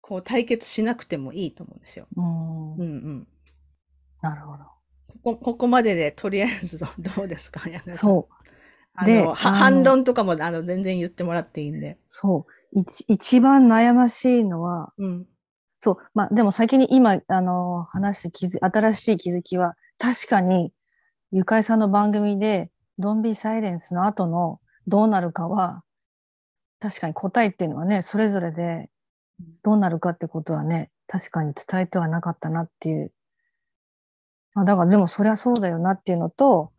[0.00, 2.08] こう対決しなくてもいいと思うんですよ。
[2.16, 3.28] うんうんうん。
[4.20, 4.64] なるほど。
[5.22, 8.34] ここここまででとりあえずど どうですかそう。
[8.94, 11.98] あでの反論とかもあの全然言ってもらっていいんで。
[12.08, 12.80] そう。
[12.80, 15.28] 一一番悩ましいのは、うん。
[15.84, 15.96] そう。
[16.14, 20.72] まあ、でも先に今、あの、話して気づ、新しい気づきは、確かに、
[21.32, 25.82] ゆかいさんの番組で、ドンビーサイレンスの後のどうなるかは、
[26.78, 28.90] 確かに答えっていうのはね、それぞれで
[29.64, 33.10] どうなるかってことはね、確かに伝えてはなかったなっていう。
[34.54, 36.70] まあ、だからでもそりゃそうだよなっていうのと、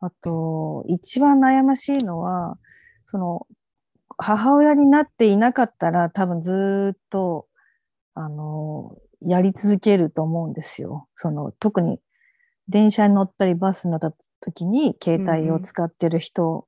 [0.00, 2.56] あと、一番悩ましいのは、
[3.04, 3.46] その、
[4.16, 7.46] 母親になっていなかったら多分ずっと、
[8.16, 11.06] あの、やり続けると思うんですよ。
[11.14, 12.00] その、特に
[12.68, 16.66] 電車に乗ったりバスに乗った時に携帯を使ってる人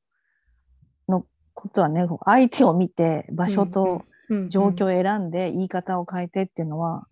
[1.08, 4.04] のことはね、うんうん、相手を見て場所と
[4.48, 7.06] 状況を選んで言い方を変えてっていうのは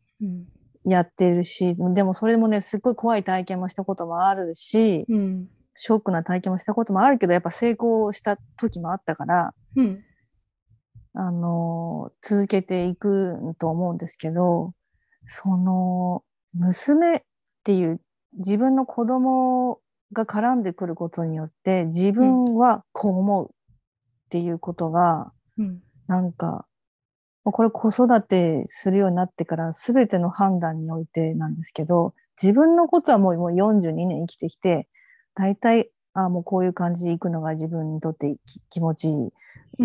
[0.84, 10.04] やってるし、うん、でもそれもね、すっごい怖い体験もしたこともあるし、うん、ショックな体験もしたこともあるけど、やっぱ成功した時もあったから、うん、
[11.18, 14.74] あの、続けていくと思うんですけど、
[15.26, 17.20] その、娘っ
[17.64, 18.00] ていう
[18.34, 19.80] 自分の子供
[20.12, 23.54] が絡んでくることによって、自分はこう思うっ
[24.28, 26.66] ていうことが、うん、なんか、
[27.44, 34.86] これ子育てするようになってから全ての判断においてなんですけど、自分のことはもうもう42年生きてきて、
[35.34, 38.36] 大体、あもうこういう感じで行くのが自分にとって
[38.70, 39.32] 気持ちい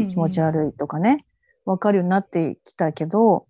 [0.02, 1.26] い、気持ち悪いとかね、
[1.66, 3.48] わ、うん、かるようになってきたけど、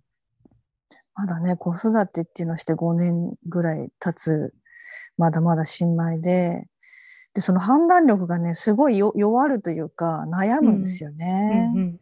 [1.15, 4.53] まだね、子育てっていうのをして5年ぐらい経つ
[5.17, 6.67] まだまだ新米で、
[7.33, 11.71] で、その判断力がね、すごい弱るというか、悩むんですよね。
[11.73, 11.99] うんうん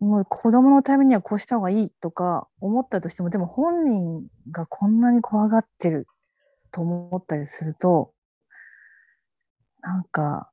[0.00, 6.08] うん、もう子供のためにはこうした方がいいとか思ったとしても、でも本人がこんなに怖がってる
[6.72, 8.12] と思ったりすると、
[9.88, 10.50] なんか、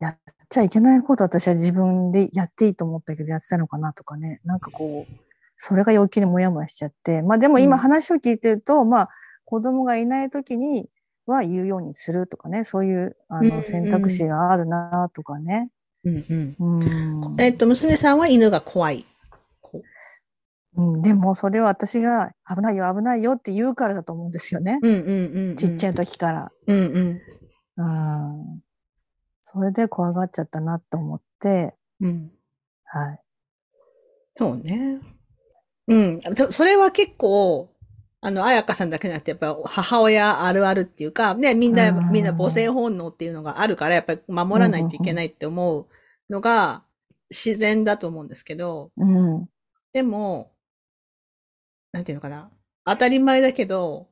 [0.00, 5.14] やっちゃいけないこと私は自分でやっていいと思ったけどやってたのかなとかね、なんかこう、
[5.56, 9.08] それが余計にもやもやしちゃって、まあでも今話を聞いてると、うん、まあ
[9.44, 10.88] 子供がいない時に
[11.26, 15.70] は言うようにするとかね、そういうあの選択肢があるなとかね。
[16.04, 16.56] うんうん。
[17.28, 19.06] うん、えっと、娘さんは犬が怖い。
[20.76, 24.78] うん、でもそれは私が危ないよ危ないよって言うからだと思うんですよね。
[24.82, 26.52] うんうんうんうん、ちっちゃい時から。
[26.66, 27.20] うんうん
[27.76, 28.62] うん、
[29.42, 32.32] それで怖がっちゃったなと思って、うん、
[32.84, 33.20] はい。
[34.36, 35.00] そうね。
[35.88, 36.20] うん。
[36.50, 37.72] それは結構、
[38.20, 45.86] あの、彩香さんだけじゃなくて、やっぱ母親あるあるっていうか、ね、みんな、みんな母性本能っていうのがあるから、やっぱり守らないといけないって思う
[46.28, 46.82] のが
[47.30, 49.48] 自然だと思うんですけど、うん、
[49.92, 50.52] でも、
[51.92, 52.50] なんていうのかな。
[52.84, 54.08] 当たり前だけど、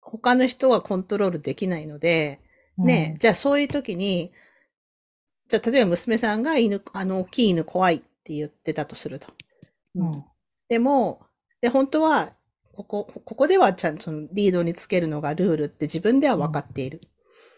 [0.00, 2.40] 他の人はコントロールできないので、
[2.78, 4.32] ね、うん、じゃあそういう時に、
[5.48, 9.28] じゃあ例えば娘さんが犬、あの大きい犬怖いって言ってたとすると。
[9.94, 10.24] うん、
[10.68, 11.20] でも、
[11.60, 12.32] で、本当は
[12.72, 17.00] ここ、ここではちゃんとリードにつけるのがルールって自分では分かっている。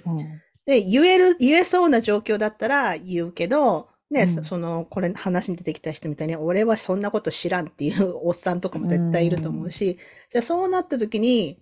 [0.07, 0.19] うん、
[0.67, 9.97] で、言える、言えそうな状況だったら言うけど、ね、うん、その、これ話に出てきた人みたいに、俺はそんなこと知らんっていうおっさんとかも絶対いると思うし、うん、
[10.31, 11.61] じゃあそうなった時に、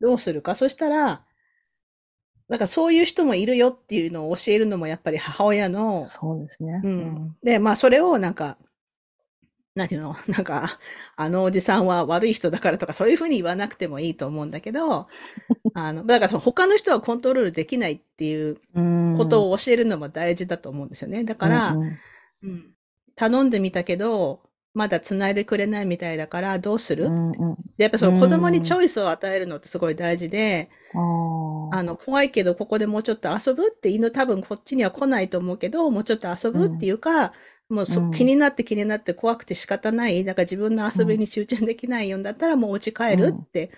[0.00, 0.54] どうするか？
[0.56, 1.24] そしたら、
[2.50, 6.02] なんかそういう人もいるよっていうのを教えるのもやっぱり母親の。
[6.02, 6.80] そうですね。
[6.82, 7.36] うん。
[7.44, 8.58] で、まあそれをなんか、
[9.76, 10.16] なんていうの？
[10.26, 10.80] なんか、
[11.14, 15.06] あのおじさんは悪い人だからとか、そういうふうに言わなくてもいいと思うんだけど、
[15.74, 18.56] あの、だからその他の人はコントロールできないっていう
[19.16, 21.22] ことを教えるのも大事だと思うんですよね。
[21.22, 21.98] だから、うん、
[22.42, 22.74] うん、
[23.14, 24.40] 頼んでみたけど、
[24.72, 27.34] まだ繋いでくれないみたいだからどうする、うんうん、
[27.76, 37.32] でやっぱその子供にチョイスを与えるのってすごい大事で、うん、あの、怖いけどここでもうちょっと遊ぶって犬多分こっちには来ないと思うけど、もうちょっと遊ぶっていうか、
[37.68, 40.24] もうそ、うん、気になって気になって怖くて仕方ない。
[40.24, 43.70] だから自分の遊びに集中できないようんだったらもうお家帰るって、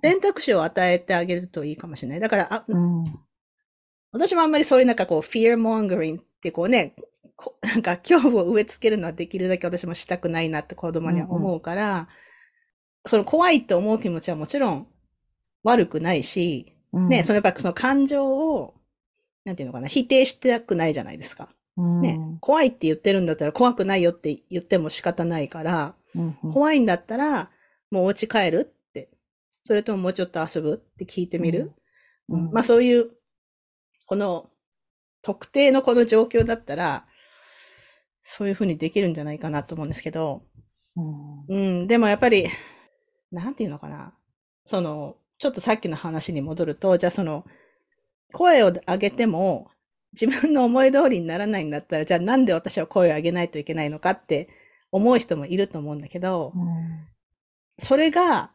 [0.00, 2.20] 選択肢を与えてあげるといいかもしれない。
[2.20, 3.04] だから、あ、うん、
[4.12, 4.96] 私もあんまりそういうなん。
[4.96, 6.94] かこう、fear mongering ってこうね、
[7.62, 11.98] なんか恐怖を植え付けるのはできるだけ私もしたくないなって子供には思うから、うん。
[11.98, 12.06] うん、
[13.06, 14.86] その怖いって思う気持ちはもちろん
[15.62, 18.74] 悪くないし、うん、ね、そのやっぱその感情を、
[19.44, 21.48] なんていうのかな、否定したくないじゃないですか。
[21.76, 27.50] ね、怖いって言ってるんだったら怖くないよって言っても仕方ないから、うんうん、怖いんだったら
[27.90, 29.08] もうお家帰るって、
[29.62, 31.72] それとももうちょっと遊ぶって聞いてみる。
[32.28, 33.10] うん、うん、まあそういう、
[34.06, 34.50] この
[35.22, 37.06] 特定のこの状況だったら、
[38.22, 40.42] そういうふうにできるんじゃないかなと思うんですけど、
[40.96, 42.48] うん、うん、でもやっぱり、
[43.30, 44.14] なんていうのかな。
[44.64, 47.44] その、ちょっとさっきの話に戻ると、じゃあその、
[48.32, 49.70] 声を上げても、
[50.12, 54.48] 自分の思い通りにならないんだったら、じゃあなんで私は声を上げないといけないのかって
[54.90, 57.06] 思う人もいると思うんだけど、うん。
[57.78, 58.50] それが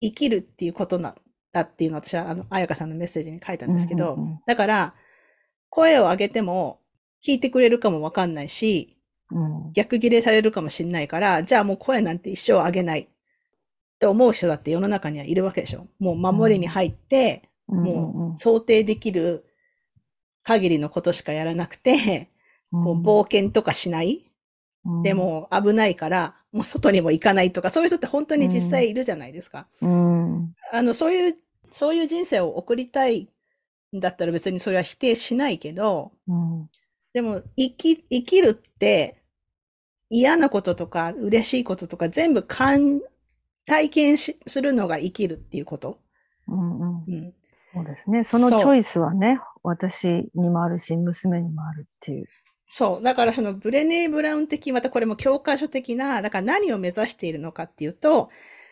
[0.00, 1.14] 生きるっていうことなん
[1.52, 4.40] だっていうのを私は、あの、彩香さんのメッセージに書いたんですけど、うんうんうん。
[4.46, 4.94] だから、
[5.68, 6.80] 声を上げても
[7.24, 8.93] 聞いてくれるかもわかんないし、うん
[9.72, 13.00] 逆ギレされるかもしれないから、じゃあもう声なんて一生上げない。
[13.00, 13.06] っ
[13.98, 15.86] て思う人だって世の中にはいるわけでしょ。
[15.98, 19.44] もう守りに入って、もう想定できる
[20.42, 22.30] 限りのことしかやらなくて、
[22.70, 24.30] こう冒険とかしない。
[25.02, 29.66] で、も危ないから、もう外にも行かないとか、そういう人って本当に実際いるじゃないですか。
[29.80, 30.54] うん。
[30.72, 31.36] あの、そういう、
[31.70, 33.28] そういう人生を送りたい
[33.96, 36.68] んだったら別にそれは否定しないけど、うん
[37.14, 39.22] でも、生き、生きるって、
[40.10, 43.00] 嫌なこととか、嬉しいこととか、全部感、
[43.66, 46.00] 体験し、するのが生きるっていうこと。
[46.48, 47.34] うんうんうん。
[47.72, 48.24] そうですね。
[48.24, 52.26] そのチョイスはね、私にもあるし、娘にもあるっていう。
[52.66, 53.02] そう。
[53.02, 58.30] だからそのブレネー・ブラウン的、またこれも教科書的な、だから何を目指しているのかっていうと、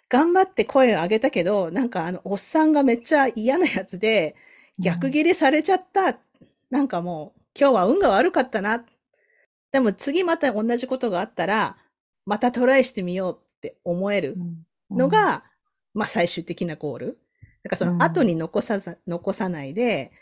[0.09, 4.35] 頑張って声を上げたけど、なんかあの、おっさんがめっちゃ嫌なやつで、
[4.79, 6.19] 逆ギレされちゃった。
[6.71, 8.85] なんかもう、今日は運が悪かったな。
[9.73, 11.77] でも次また同じことがあったら、
[12.27, 14.37] またトライしてみようって思える
[14.91, 14.99] うん。
[14.99, 15.45] の、が、
[15.95, 17.19] まあ最終的なゴール。
[17.63, 20.13] だからその後に残さざ、残さないで、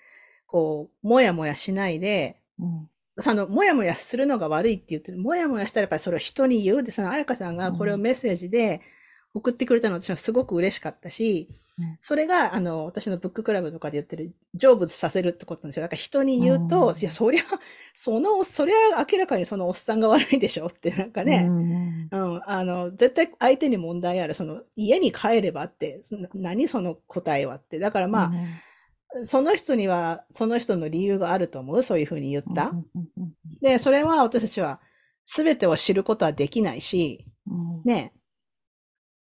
[0.46, 2.88] こう、もやもやしないで、うん。
[3.18, 6.82] その、もやもやするのが悪いって言ってる、もやもやしたらやっぱりそれを人に言う。
[6.82, 8.80] で、その、彩香さんがこれをメッセージで
[9.34, 11.60] 送ってくれたの私はすごく嬉しかったし、うん
[12.02, 15.84] それが、あの、私のブッククラブとかで言ってる、成仏させるってことなんですよ。
[15.84, 17.42] だから人に言うと、うんいや、そりゃ、
[17.94, 24.34] その、そりゃ明らかにそのおっさんが悪いでしょって、なんかね、うんうん、あの、絶対相手に問題ある。
[24.34, 26.02] その、家に帰ればって、
[26.34, 27.78] 何その答えはって。
[27.78, 28.30] だからま
[29.14, 31.82] あ、その人には、その人の理由があると思う？
[31.82, 32.72] そういうふうに言った？
[33.62, 34.80] で、それは私たちは
[35.24, 38.12] 全てを知ることはできないし、うんね、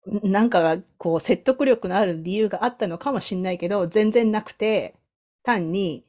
[0.06, 4.96] なんかがこう説得力のある理由があったのかもしれないけど、全然なくて、
[5.42, 6.04] 単に、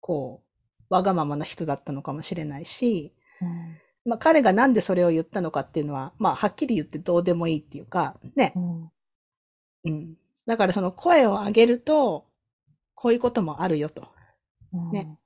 [0.00, 0.42] こ
[0.90, 8.60] う、わがままな人だったのかもしれないし、うんまあ彼がなんでそれを言ったのかっていうのは、まあはっきり言ってどうでもいいっていうか、ねう。
[8.60, 8.90] ん
[9.84, 10.14] うん。
[10.46, 12.26] だからその声を上げると、
[12.94, 14.08] こういうこともあるよと。
[14.72, 15.18] うんね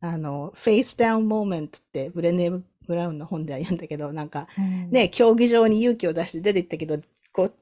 [0.00, 7.00] あの、 face down moment ってブレネー・ブラウンの本では言うんだけど、なんか、うんね、競技場に勇気を出して出て行ったけど、
[7.34, 7.54] こう、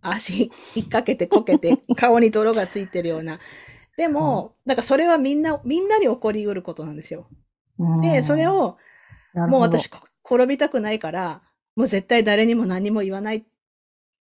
[0.00, 0.50] 足引っ
[0.86, 3.38] 掛けてこけて、 顔に泥がついてるような。
[3.96, 7.28] でも、なんかそれはみんな、みんなに起こりうることなんですよ。
[8.00, 8.78] で、それ、を、
[9.34, 11.42] もう私、こ転びたくないから、
[11.76, 13.44] もう絶対誰にも何も言わない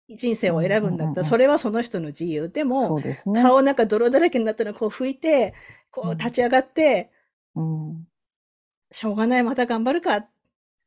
[0.08, 2.48] 人生を選ぶんだったら、それはその人の自由。
[2.48, 3.40] でそも、うですね。
[3.40, 5.54] 顔なんか泥だらけになったらこう拭いて、
[5.90, 7.10] こうんう立ち上がって、
[7.54, 8.08] うん
[8.90, 10.26] しょうがない、また頑張るか。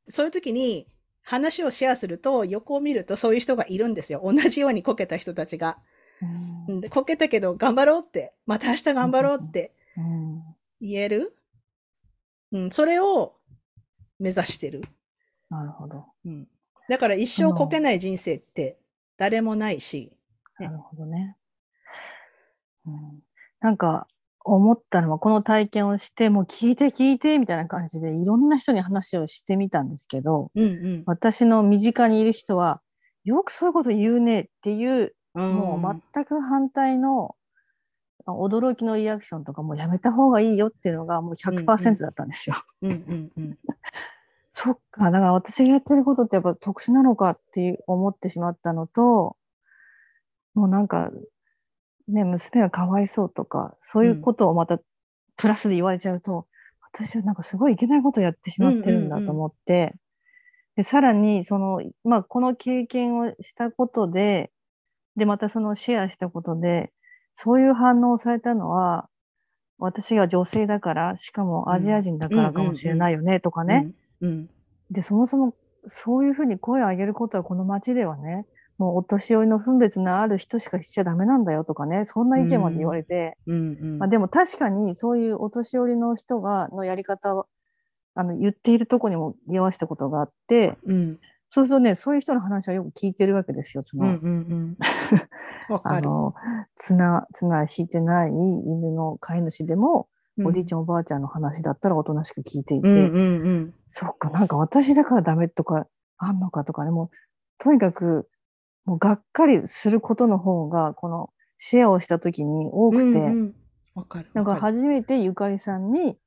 [0.10, 0.88] そういう時に
[1.26, 4.22] 話をシェアすると、横を見るとそういう人がいるんですよ。
[4.24, 5.80] 同じようにこけた人たちが。
[6.22, 10.44] うんでこけたけど頑張ろうって、また明日頑張ろうってうん
[10.80, 11.36] 言える。
[12.52, 13.36] うん、それを
[14.20, 14.84] 目指してる。
[15.50, 16.06] なるほど。
[16.26, 16.48] うん、
[16.90, 18.78] だから一生こけない人生って
[19.18, 20.16] 誰もないし。
[20.60, 21.36] ねなるほどね。
[22.86, 23.20] うん、
[23.62, 24.08] なんか
[24.46, 32.82] 思ったのは、この体験をして、もう聞いて聞いてみたいな感じで、いろんな人に話をしてみたんですけど、うんうん私の身近にいる人は、
[33.24, 35.54] よくそういうこと言うねっていう、うん。
[35.56, 37.36] もう全く反対の
[38.26, 42.56] あ驚きのリアクションとか、もうやめた方がいいよっていうのがもう100%だったんですよ。
[42.82, 43.58] うんうんうん。
[44.52, 49.36] そっか、だから私がやってることってやっぱ特殊なのかっていう思ってしまったのと、
[50.54, 51.12] もうなんか、
[52.08, 54.80] ね、娘がかわいそうとか、そういうことをまた
[55.38, 56.48] プラスで言われちゃうと、
[56.82, 59.96] 私はなんかすごいいけないことをやってしまってるんだと思って、
[60.76, 64.52] で、さらに、その、まあ、この経験をしたことで、
[65.16, 66.92] で、またそのシェアしたことで、
[67.38, 69.10] そういう反応をされたのは、
[69.78, 73.94] 私が女性だから、しかもアジア人だからかもしれないよね、とかね。
[74.22, 74.30] うん。
[74.30, 74.50] うん。
[74.92, 75.54] で、そもそも
[75.88, 78.46] そういうふうに声を上げることはこの街ではね、
[78.78, 84.00] もうお年寄りの分別のある人しかしちゃダメなんだよとかね、そんな意見まで言われて、うんうん。
[84.00, 87.48] まあ、でも確かにそういうお年寄りの人が、のやり方を、
[88.16, 91.20] あの、言っているとこにも居合わせたことがあって、うん。
[91.50, 93.84] そうするとね、そういう人の話はよく聞いてるわけですよ。
[93.86, 94.78] その、うんうんうん。
[95.72, 95.96] わかる。
[95.98, 96.34] あの、
[96.76, 100.10] 綱、綱引いてない犬の飼い主でも、
[100.44, 103.74] おじいちゃんおばあちゃんの話だったらおとなしく聞いていて、うんうんうん。
[103.88, 107.10] そっか、なんか私だからダメとかあんのかとかね、もう、
[107.58, 108.28] とにかく、
[108.86, 113.56] もうがっかりすることの方が、このシェアをした時に多くて、うんうん
[113.96, 114.30] わかる。
[114.34, 116.18] なんか初めてゆかりさんに、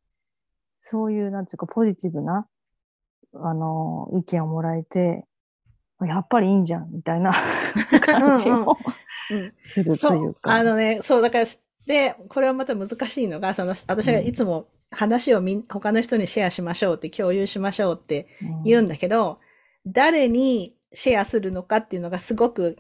[0.80, 2.46] そういう、なんていうか、ポジティブな、
[3.34, 5.26] あの、意見をもらえて、
[6.00, 7.32] やっぱりいいんじゃん、みたいな
[8.00, 8.76] 感じを
[9.30, 9.52] うん。
[9.58, 10.54] するとそいうか。
[10.54, 11.44] あのね、そう、だから、
[11.86, 18.28] で、これはまた難しいのが、その、私がいつも話をみん、他の人にシェアしましょうって、共有しましょうって
[18.64, 19.40] 言うんだけど、
[19.86, 22.78] 誰にシェアするのかっていうのがすごく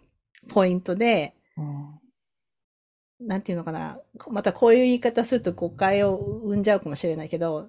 [0.48, 1.98] ポイントで、うん
[3.20, 3.98] なんていうのかな。
[4.30, 7.68] またこういう言い方すると誤解を生んじゃうかもしれないけど、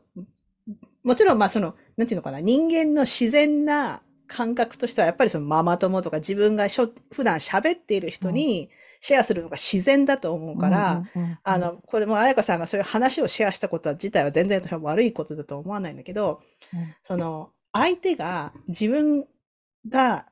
[1.03, 2.39] もちろんまあその、なんていうのかな。
[2.39, 8.69] 人間の自然な感覚としてはやっぱりそのママ友とか自分がしょ普段喋っている人に
[9.01, 11.03] シェアするのが自然だと思うから、、
[11.43, 16.41] あの、これも彩香さんがそういう話をシェアしたことは自体は全然悪いことだと思わないんだけど、
[16.73, 19.25] うんその、相手が自分
[19.87, 20.25] が、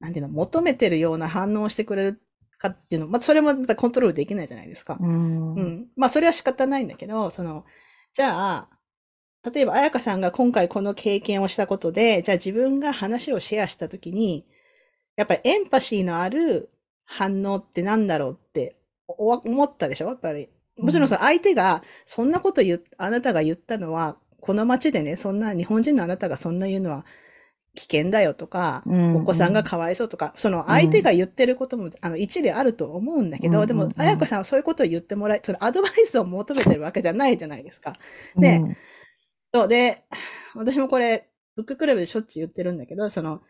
[0.00, 2.20] なんていうの、求めてるような反応をしてくれる
[2.58, 4.98] かっていうの、まあ、それもまたコントロールできないじゃないですか。
[5.00, 5.86] うんうん。
[5.96, 7.64] まあ、それは仕方ないんだけど、その、
[8.12, 8.68] じゃあ、
[9.50, 14.44] 例えば、彩香さんが今回この経験をしたことで、じゃあ自分が話をシェアしたときに、
[15.16, 16.70] やっぱりエンパシーのある
[17.04, 18.76] 反応ってなんだろうって
[19.08, 20.08] お思ったでしょ？
[20.08, 20.48] やっぱり。
[20.76, 27.06] もちろんその相手が、そんなこと言っ、あなたが言ったのは、この街でね、そんな、日本人のあなたがそんな言うのは
[27.76, 34.00] 危険だよとか、うんお子さんがかわいそうとか、その相手が言ってることも、あの、一理あると思うんだけど、でもうんうんう、ん。
[34.02, 37.94] 彩子さんはそういうことを言ってもらい、そのアドバイスを求めてるわけじゃないじゃないですか。
[38.34, 38.76] ねうん。
[39.54, 40.02] そうで、
[40.54, 43.40] 私もこれ、ブッククラブでしょっちゅう言ってるんだけど、その、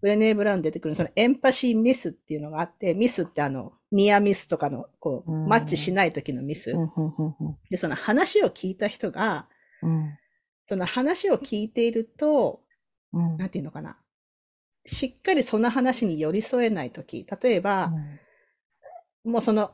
[0.00, 5.48] ブレネー・ブラウン出てくる、そのエンパシーミスっていうのがあって、ミスってあの、ニアミスとかの、こう、うん。
[5.48, 6.72] マッチしない時のミス。
[6.72, 7.56] うんうんうん。
[7.70, 9.46] で、その話を聞いた人が、
[9.82, 10.18] うん。
[10.64, 12.60] その話を聞いていると、
[13.14, 13.36] うん。
[13.36, 13.96] なんていうのかな。
[14.86, 17.92] しっかりその話に寄り添えない時、例えば、
[19.24, 19.72] もうその、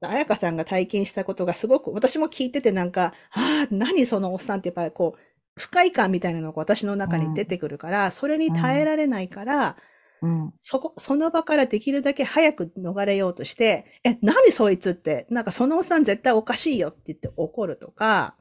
[0.00, 5.20] 彩香さんが体験したことがすごく、私も聞いててなんか、ああ、何そのおっさんってやっぱりこう、
[5.56, 9.76] 不快感みたいなのが私の中に出てくるから、それに耐えられないから、
[10.22, 10.52] うん。
[10.56, 18.36] そこ、その場からできるだけ早く逃れようとして、え、何そいつって、なんかそのおっさん絶対おかしいよって言って怒るとか、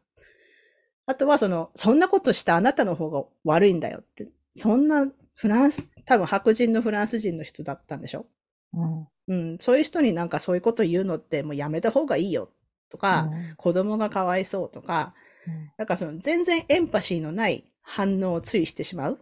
[1.06, 8.26] あとはその、そんなことしたあなたの方が悪いんだよって、そんなフランス、多分白人のフランス人の人だったんでしょ？
[8.74, 9.08] うん。
[9.28, 12.50] うん、そういう人になんかそういうこと言うのってもうやめた方がいいよ
[12.90, 15.14] とか、子供がかわいそうとか、
[15.78, 19.20] なんかその全然エンパシーのない反応をついしてしまう。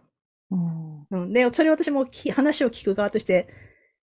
[0.50, 1.06] うん。
[1.10, 3.48] うん、で、それを私もき話を聞く側として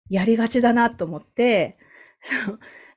[0.09, 1.77] やりがちだなと思って、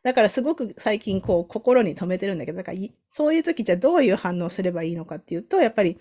[0.03, 5.99] だからすごく最近こう心に留めてるんだけど、だからいそういう時じゃどういう反応をすればいいのかっていうと、やっぱり、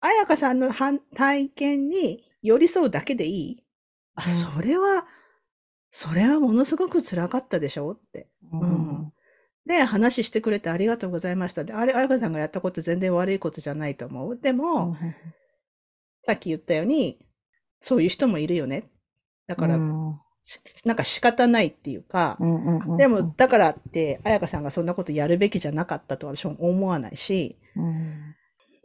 [0.00, 3.64] 彩香さんの反体験に寄り添うだけでいい。
[4.14, 5.06] あ、うんそれは、
[5.90, 8.28] それはものすごく辛かったでしょって。
[8.52, 9.12] うん
[9.66, 11.62] で、話してくれてありがとうございました。
[11.62, 14.38] で、あれ、彩香さんがやったこと全然悪いことじゃないと思う。
[14.38, 14.96] でも、
[16.24, 17.18] さっき言ったように、
[17.78, 18.84] そういう人もいるよね。
[19.46, 20.27] だから、うんし
[20.84, 28.34] なんか仕方ないっていうか、うんうんうんでも、だからって、彩香さんがそんなことやるべきじゃなかったと私も思わないし、うん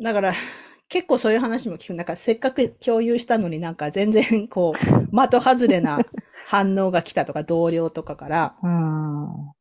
[0.01, 0.33] だから、
[0.89, 1.93] 結構そういう話も聞く。
[1.93, 4.77] なんか、せっかく共有したのになんか全然、こう、
[5.29, 5.99] 的外れな
[6.47, 9.51] 反応が来たとか、同僚とかから、うん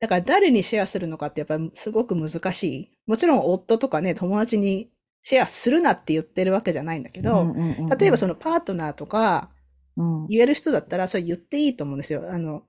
[0.00, 2.90] だから誰にシェアするのかってやっぱりすごく難しい。
[3.08, 4.92] もちろん夫とかね、友達に
[5.22, 7.52] シェアするなって言ってるわけじゃないんだけど、
[7.98, 9.50] 例えばそのパートナーとか
[9.98, 12.24] うん言える人だったらそれ言っていいと思うんですよ。
[12.30, 12.62] あの、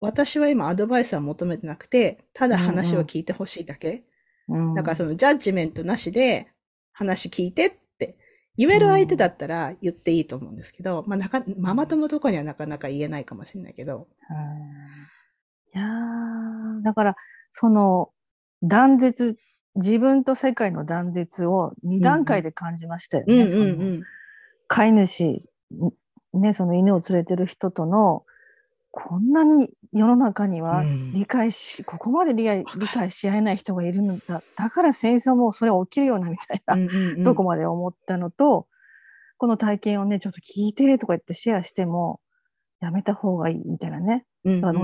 [0.00, 4.04] 私は今アドバイスは求めてなくて、ただ話を聞いてほしいだけ。
[4.48, 6.48] うんだからそのジャッジメントなしで
[6.92, 8.16] 話聞いてって
[8.56, 14.08] 言える相手だったら言っていいと思うんですけど、まあなか、ママ友とかにはなかなか言えないかもしれないけど。
[15.74, 17.16] いやーだから、
[17.52, 18.10] その
[18.62, 19.38] 断絶、
[19.76, 23.34] 自分と世界の断絶を2段階で感じましたよね。
[23.34, 24.02] うんうんそのうん。
[24.66, 25.36] 飼い主、
[26.34, 28.24] ね、その犬を連れてる人との、
[28.92, 31.12] こんなに世の中にはうん。
[31.12, 34.42] 理解し、ここまで理解理解し合えない人がいるのだ。
[34.56, 37.22] だから戦争もそれ起きるようなみたいな、うんうんうん。
[37.22, 38.66] どこまで思ったのと、
[39.38, 42.20] この体験をね、ちょっと聞いてとか言ってシェアしても、
[42.80, 44.26] やめた方がいいみたいなね。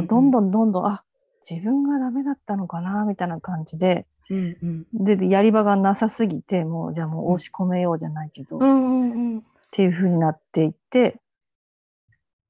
[0.06, 1.04] どんどんどんどん、あ、
[1.48, 5.04] 自分がダメだったのかな、みたいな感じで、うんうん。
[5.04, 9.42] で、でやり場がなさすぎて、もう、じゃあもう押し込めようじゃないけど、っうんうんうん。
[9.70, 11.20] ていう風になっていって、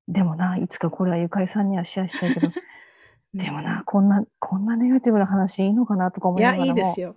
[0.09, 2.51] でもな、いつかこれはゆかりさんにはシェアしたいけど、
[3.35, 7.17] でもな、こんな、こんなネガティブな話いいのかなとか思いや、いながらもいいです、よ。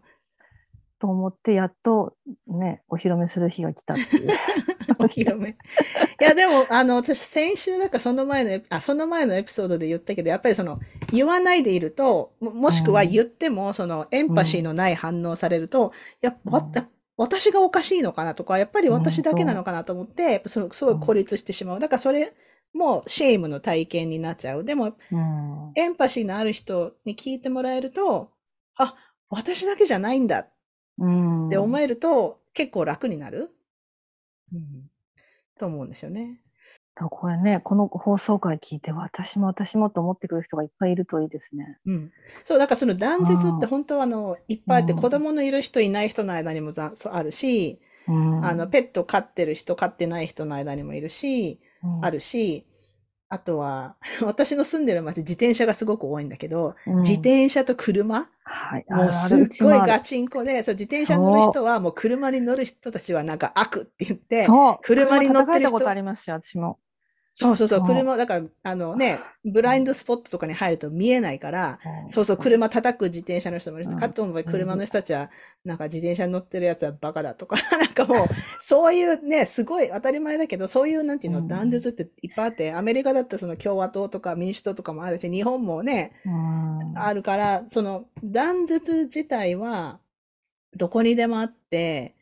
[1.00, 2.16] と思って、やっと
[2.48, 4.30] ね、お披露目する日が来たっていう。
[5.00, 5.52] お披露目。
[5.52, 5.56] い
[6.20, 10.80] や、でも、あの、私、先週、だからその前のあ、その前のエピソードで言ったけど、やっぱりその、
[11.14, 16.86] 言わないでいると、ももしくは言っても、その、エンパシーのない反応されると、いや、うん what the,
[17.20, 21.80] 私がおかしいのかなとか、やっぱり私だけなのかなと思って、やっぱそのすごい孤立してしまう。
[21.82, 22.34] だからそれ
[22.74, 24.64] も shame の体験になっちゃう。
[24.64, 25.72] でも、うん。
[25.76, 28.32] エンパシーのある人に聞いてもらえると、
[28.76, 28.96] あ、
[29.30, 30.48] 私だけじゃないんだ
[30.98, 31.48] うん。
[31.48, 33.52] って思えると、結構楽になる、
[34.54, 34.90] うん、
[35.60, 36.42] と思うんですよね。
[36.96, 41.78] これね、この放送回聞いて、私も私もと思ってくる人がいっぱいいるといいですね。
[41.86, 42.12] うん。
[42.44, 48.46] そう、だからその断絶って本当はあの、いっぱいあって、うん子供のいる人いない人の間にもざそうあるし、うん。
[48.46, 51.69] あの、ペット飼ってる人飼ってない人の間にもいるし、うん
[52.02, 52.66] あるし、
[53.30, 58.86] あとは、 私の住んでる町、自転車がすごく多いんだけど、うん自転車と車はい。
[58.90, 64.80] あもうすっごいガチンコで、そう、自転車乗る人はもう車に乗る人たちはなんか悪って言って、そう。
[64.82, 66.80] 車に乗ってる人ことありますよ、私も。
[67.40, 71.80] そうそうそう、車、だから、あのね、ブラインドスポットとかに入ると見えないから、
[72.10, 73.86] そうそう、車叩く自転車の人もいる。
[73.86, 73.98] し、うん。
[73.98, 75.30] かと思えば車の人たちは、
[75.64, 78.28] なんか自転車に乗ってるやつはバカだとか、 なんかもう、
[78.60, 86.98] そういうね、すごい当たり前だけど、そういうなんていうの、うん断絶っていっぱいあって、アメリカだったらその共和党とか民主党とかもあるし、日本もね、うん。
[86.98, 90.00] あるから、その断絶自体は、
[90.76, 92.16] どこにでもあって、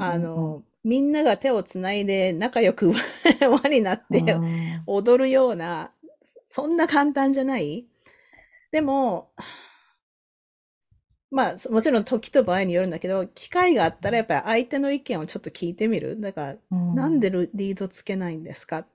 [0.00, 2.92] あの、みんなが手をつないで仲良く
[3.62, 4.82] 輪になって、うん。
[4.86, 5.92] 踊るような、
[6.48, 7.86] そんな簡単じゃない？
[8.72, 9.32] でも、
[11.30, 16.20] まあ、そもちろん時と場合によるんだけど、機会があったらやっぱり相手の意見をちょっと聞いてみる？
[16.20, 16.94] だから、うん。
[16.94, 18.78] なんでルリードつけないんですか？
[18.78, 18.86] っ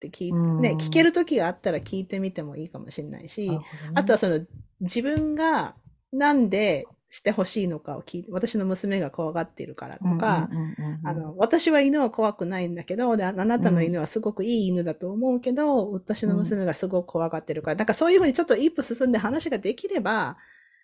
[0.00, 0.60] て聞いて、うん。
[0.60, 3.48] ね、聞ける時があったら聞いてみてもいいかもしれないし、
[3.94, 4.40] あとはその
[4.80, 5.74] 自分が
[6.12, 10.48] なんでしてほしいのかを聞いて、私の娘が怖がっているからとか、
[11.36, 20.38] 私は犬は怖くないんだけど、で、ああなたの犬はすごくいい犬だと思うけど、私の娘がすごく怖がってるから、だからそういうふうにちょっと一歩進んで話ができれば、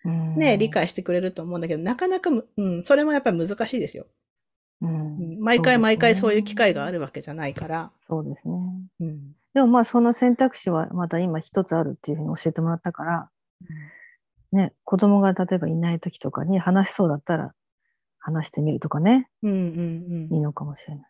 [0.05, 4.05] うんね、理解してくれると思うんだけど、なかなかむ、うん、それもやっぱり難しいですよ。
[4.81, 7.91] ううんん毎回毎回そういう機会があるわけじゃないから。
[8.07, 8.53] そうですね。
[9.01, 9.35] うん。
[9.53, 13.29] でもまあその選択肢はまだ今一つあるっていうふうに教えてもらったから、
[14.51, 17.53] ね、子供が例えばいない時とかに話しそうだったら
[18.19, 21.05] 話してみるとかね、うんうんいいのかもしれない。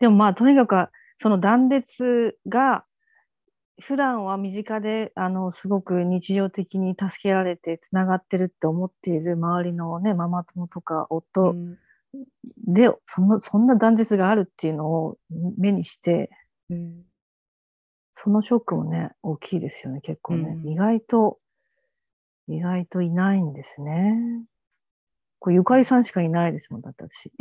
[0.00, 2.84] でもまあとにかくその断絶が
[3.80, 11.16] 普段は身近であのすごく日常的に助けられてつながってるって思っている周りのねママ友とかうん。
[11.18, 11.78] 夫うん。
[12.66, 15.18] で、そんなそんな断絶があるっていうのを
[15.58, 16.30] 目にして
[16.70, 17.02] うん。
[18.12, 20.72] そのショックもね大きいですよね結構ね、うん。
[20.72, 21.38] 意外と
[22.48, 24.16] 意外といないんですね。
[25.38, 27.32] これゆかりさんしかいないですもんだって私。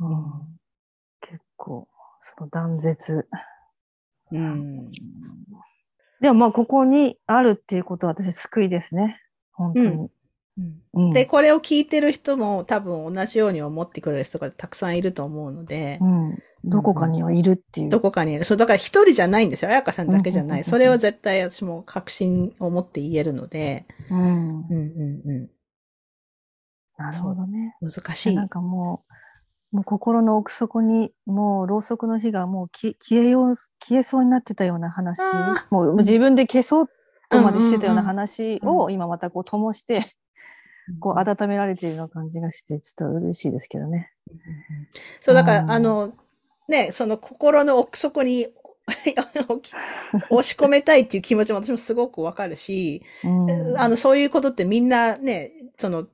[0.00, 0.58] うん
[1.20, 1.88] 結構、
[2.24, 3.28] その断絶。
[4.32, 4.90] うん。
[6.20, 9.20] でもまあ、ここにあるっていうことは私救いですね。
[9.52, 9.86] 本当に。
[9.86, 10.10] うん
[10.94, 17.88] うんで、これを聞いてる人も多分同じように思ってくれる人がたくさんいると思うので、うんどこかにはいるっていう。
[17.88, 18.44] どこかにいる。
[18.44, 19.70] そう、だから一人じゃないんですよ。
[19.70, 20.64] 彩香さんだけじゃない。
[20.64, 25.50] それは絶対私も確信を持って言えるので、うんうんうんう
[26.98, 27.76] なるほどね。
[27.82, 27.88] ん。
[27.88, 28.34] 難しい。
[28.34, 29.04] なんかも
[29.72, 36.90] う、もう心の奥底に、もうろうそくの火がもうき消えよう、消えそうになってたような話あ、もう自分で消そう
[37.30, 40.04] とまでしてたような話うんを今またこう灯して、
[40.98, 44.12] こう温められているような感じがして、ちょっと嬉しいですけどね。
[45.20, 45.70] そう、だから、うん。
[45.70, 46.12] あの、
[46.68, 48.48] ね、その心の奥底に
[50.30, 53.78] 押し込めたいっていう気持ちも私もすごくわかるし、うん。
[53.78, 56.06] あの、そういうことってみんなね、その、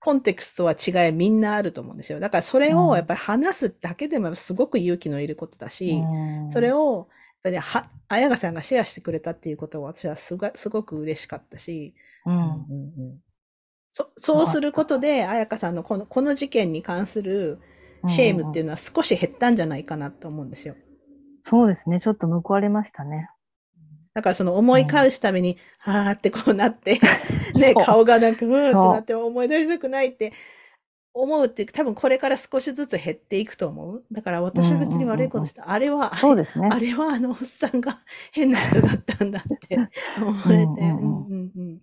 [0.00, 2.20] コンテクストは違いみんなあると思うんですよ。
[2.20, 6.50] だからそれをやっぱり話すだけでもすごく勇気のいることだし、うん。
[6.52, 11.94] それを、やっぱりは、綾香さんがシェアしてくれたっていうことは私はすごく嬉しかったし、
[12.24, 13.20] うん
[13.98, 17.58] そそうすることで、綾香さんのこのこの事件に関する
[18.06, 20.76] シェームっていうのは少し減ったんじゃないかなと思うんですよ。
[21.42, 22.00] そうですね。
[22.00, 23.28] ちょっと報われましたね。
[24.14, 27.00] だからその思い返すために、はーってこうなって、
[27.58, 30.32] ね、顔がなんか、うーってなって思い出したくないって
[31.12, 34.04] 思うっていう、多分これから少しずつ減っていくと思う。
[34.12, 35.70] だから私は別に悪いことした。
[35.70, 36.78] あれは、そうですねあ。
[36.78, 39.76] れはあのおっさんが変な人だったんだって
[40.22, 41.78] 思えて、うんうんうんうんうんうん。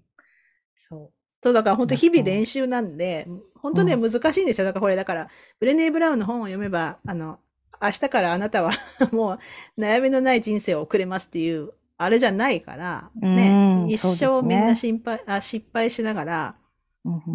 [1.45, 1.53] そう。
[1.53, 4.65] だから本当日々練習なんで、本当ね、う難しいんですよ。
[4.65, 5.29] だからこれ、だから、
[5.59, 7.37] ブレネー・ブラウンの本を読めば、あの、
[7.79, 8.71] 明日からあなたは
[9.13, 16.55] もう悩みのない人生を送れますっていう、あれじゃないから、ね、一生みんな心配、あ失敗しながら、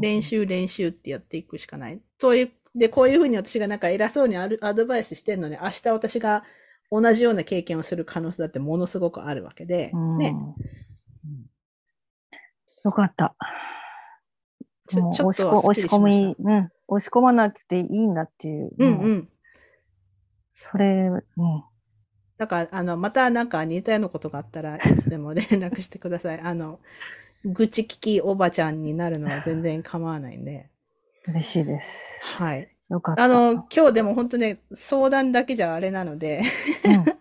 [0.01, 2.01] 練習練習ってやっていくしかない。
[2.19, 6.43] そういう、で、こういうふうに私がなんか偉そうにあるアドバイスしてるのに、明日私が
[6.91, 10.35] 同じような経験をする可能性だってものすごくあるわけで、うんね。
[12.85, 13.37] よかった。
[14.99, 16.37] もうちょ押し押し込み、み。
[16.39, 18.65] うん、押し込まなくていいんだっていう。
[18.65, 19.29] もうんうん。
[20.53, 21.65] それ、うん。
[22.37, 26.41] だから、あの、またなんか似たようなことがあったらいつでも連絡してください。
[26.45, 26.81] あの、
[27.45, 30.69] 愚痴聞きおばちゃんになるのは全然構わないんで。
[31.29, 32.23] 嬉しいです。
[32.25, 32.67] はい。
[32.89, 33.25] よかった。
[33.25, 36.43] あの、今日でも本当ね、相談だけじゃあれなので、
[36.85, 37.20] うん、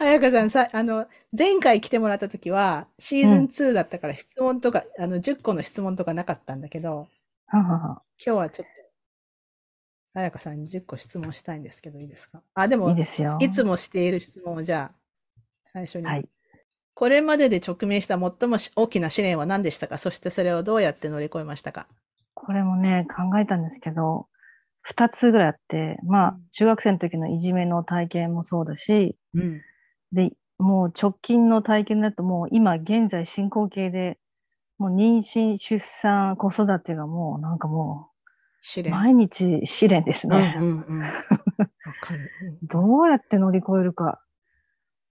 [0.00, 7.06] 彩香さんさ、あの、前回来てもらった時は、シーズン2だったから質問とか、あの、10個の質問とかなかったんだけど、
[7.46, 8.72] ははは今日はちょっと、
[10.14, 12.42] 彩香さんに10個質問したいんですけど、いいですか？
[12.54, 13.38] あ、でいも、いですよ。
[13.40, 14.98] いつもしている質問をじゃあ、
[15.64, 16.06] 最初に。
[16.06, 16.28] はい。
[16.94, 19.98] これまでで直面した最もし大きな試練は何でしたか？
[19.98, 21.86] そしてそれをどうやって乗り越えましたか？
[22.34, 24.26] これもね、考えたんですけど、
[24.82, 29.62] 二つぐらいあって、まあうん、中学生の時のいじめの体験もそうだし、うん。
[30.12, 34.18] で、もう直近の体験だともう今現在進行形で、
[34.78, 38.20] もう妊娠、出産、子育てがもうなんかもう
[38.60, 38.92] 試練。
[38.92, 40.54] 毎日試練ですね。
[40.56, 41.00] うんうんうん。
[41.02, 41.08] わ
[42.00, 42.32] かる。
[42.62, 44.20] どうやって乗り越えるか。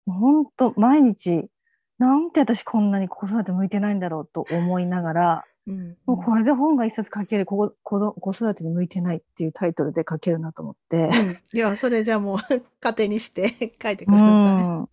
[0.05, 1.49] 本当毎日、
[1.97, 10.97] なんて私こんなに子育て向いてないんだろうと思いながら、うんもうこれで本が一冊書けるここ子子育てに向いてないっていうタイトルで書けるなと思って。
[10.97, 12.37] うんいや、それじゃあもう
[12.81, 14.89] 糧にして 書いてくうださんうん。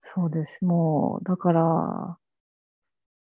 [0.00, 0.64] そうです。
[0.64, 2.18] もう、だから、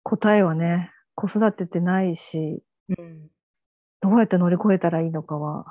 [0.03, 2.95] 答えはね、子育てってないし、い。
[2.99, 3.29] うん
[4.03, 5.65] どうやって乗り越えたらいいのかは、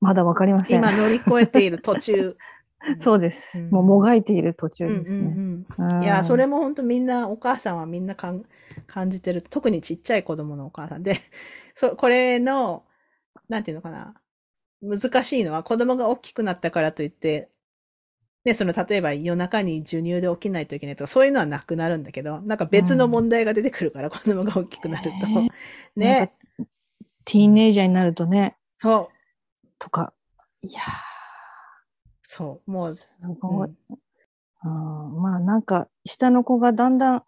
[0.00, 0.78] まだわかりません。
[0.78, 2.36] 今乗り越えている途中。
[2.98, 3.60] そうです。
[3.60, 5.24] うんもうもがいている途中うんですね。
[5.36, 8.44] うんうんいや、それも本当みんな、お母さんはみんなかん
[8.86, 9.42] 感じてる。
[9.42, 11.16] 特にちっちゃい子供のお母さんで、
[11.74, 12.84] そこれの、
[13.48, 14.14] なんていうのかな。
[14.82, 17.50] 難しいのは子供が大きくなったからといって、
[18.44, 25.16] ね、その例えば夜中に授乳で起きないといけないとか、そういうのはなくなるんだけど、なんか別の問題が出てくるから、子供が大きくなると。
[25.96, 26.32] ね
[27.24, 29.68] ティーンエイジャーになるとね、そう。
[29.80, 30.12] とか、
[30.62, 30.80] いや
[32.26, 32.70] そう。
[32.70, 33.68] もー、う、すごい。
[33.68, 33.74] うん。
[34.64, 37.22] うんまあなんか、下の子がだんだん、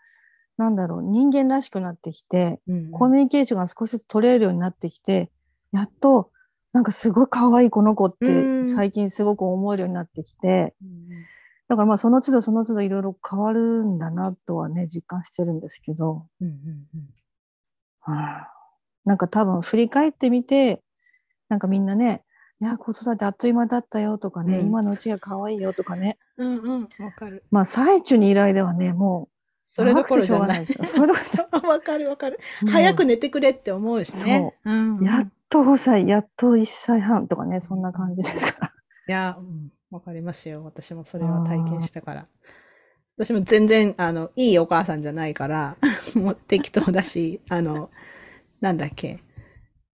[0.56, 5.30] なんだろう、人間らしくなってきて、うんコミュニケーションが少しずつ取れるようになってきて、
[5.72, 6.30] やっと、
[6.72, 8.28] なんかすごい可愛いこの子っう
[8.60, 8.62] ん。
[8.62, 11.08] て最近すごく思えるようになってきて、うん
[11.68, 16.54] だからまあその都度その都度いろいろ変わるんだなとはね、実感してるんですけど、うんうん
[16.94, 17.00] うん。
[18.08, 18.18] うん
[19.04, 20.82] なんか多分振り返ってみて、
[21.48, 22.24] なんかみんなね、
[22.60, 27.44] いや、子育てあっという間だったよとかね、うん今のうちが可愛いよとかね、うんうん、わかる。
[27.50, 29.34] まあ最中にいる間はね、もう、
[29.64, 30.66] それどころじゃない。
[30.66, 32.40] 長くてしょうがないですよそれどころじゃわかるわかる。
[32.66, 34.54] 早く寝てくれって思うしね。
[34.64, 38.72] うんうんやっと5歳、やっと1歳半とかね、そんな感じですから。
[39.08, 40.62] いや、うんわかりますよ。
[40.64, 42.26] 私もそれは体験したから。
[43.16, 45.76] 私も全然、あの、いいお母さんじゃないから、
[46.14, 47.90] もう適当だし、あの、
[48.60, 49.20] なんだっけ、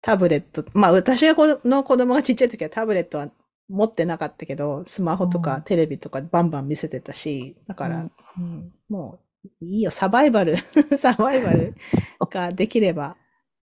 [0.02, 3.30] タブレット、まあ私の子供がちっちゃい時はタブレットは
[3.70, 10.58] 持ってなかったけど、スマホとうんかテレビとかバンバン見せてたし、だから、うんうんもういいよ、サバイバル、
[10.98, 11.74] サバイバル
[12.30, 13.16] ができれば、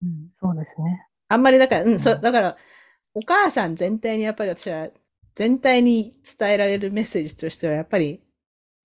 [0.03, 1.07] うんそうですね。
[1.28, 2.57] あんまりだから、うん、そうんだから、
[3.14, 4.89] お母さん全体にやっぱり私は、
[5.34, 8.22] 全体に伝えられるメッセージとしては、やっぱり、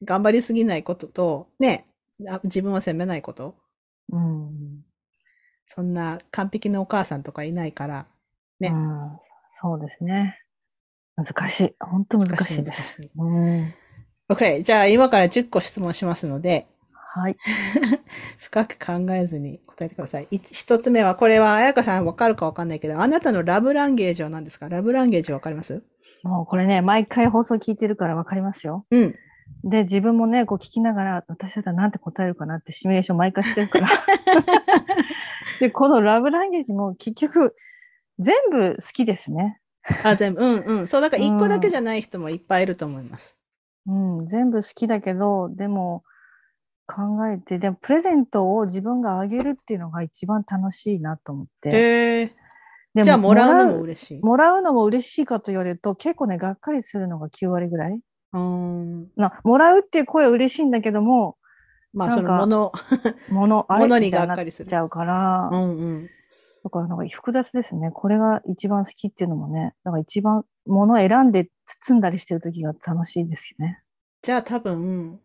[0.04, 1.86] 頑張りすぎないことと、ね、
[2.28, 3.56] あ自分を責めないこと。
[4.12, 4.84] うん。
[5.74, 8.06] そんな完璧なお母さんとかいないから、
[8.60, 9.18] ねうん、
[9.62, 10.38] そうですね。
[11.16, 11.76] 難しい。
[11.80, 13.02] 本当難しいです。
[13.18, 13.74] うん。
[14.30, 16.68] OK、じゃあ今から10個質問しますので、
[17.14, 17.36] はい。
[18.40, 20.28] 深く考えずに答えてください。
[20.32, 24.70] い一つ目は、これは、彩香さんわかるかわかんないけど、あなたのラブランゲージは何ですか？
[24.70, 25.84] ラブランゲージわかります？
[26.24, 28.86] もうこれね、毎回放送聞いてるからわかりますよ。
[28.92, 29.16] うん。
[29.64, 33.88] で、自分もね、こう聞きながら、私だったらなんて答えるかなってシミュレーション毎回してるから。
[35.62, 37.56] で、このラブランゲージも結局、
[38.18, 39.60] 全部好きですね。
[40.04, 40.44] あ、全部。
[40.44, 40.88] うんうん。
[40.88, 43.38] そう、だから一個だけじゃない人もいっぱいいると思います。
[43.86, 46.04] うん、全部好きだけど、でも
[46.88, 51.70] 考えて、でもプレゼントを自分があげるっていうのが一番楽しいなと思って。
[51.70, 52.36] へえ。
[52.96, 54.20] でじゃあ、もらうのも嬉しい。
[54.22, 57.94] もらうのも嬉しいかと言われると、結構ね、がっかりするのが9割ぐらい。
[57.94, 59.08] うーん。
[59.16, 61.38] なもらうっていう声は嬉しいんだけども、
[61.94, 62.72] まあ、なんかそのもの。
[63.30, 66.10] もの、あれ物にがっかりするちゃうから、うんうん。
[66.64, 67.92] だからなんか複雑ですね。
[67.92, 73.82] これが一番好きっていうのもね、だから一番物を選んで包んだりしてる時が楽しいですよね。
[74.22, 75.20] じゃあ、多分、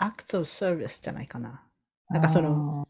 [0.00, 1.64] acts of service じゃないかな。
[2.08, 2.88] なんかその、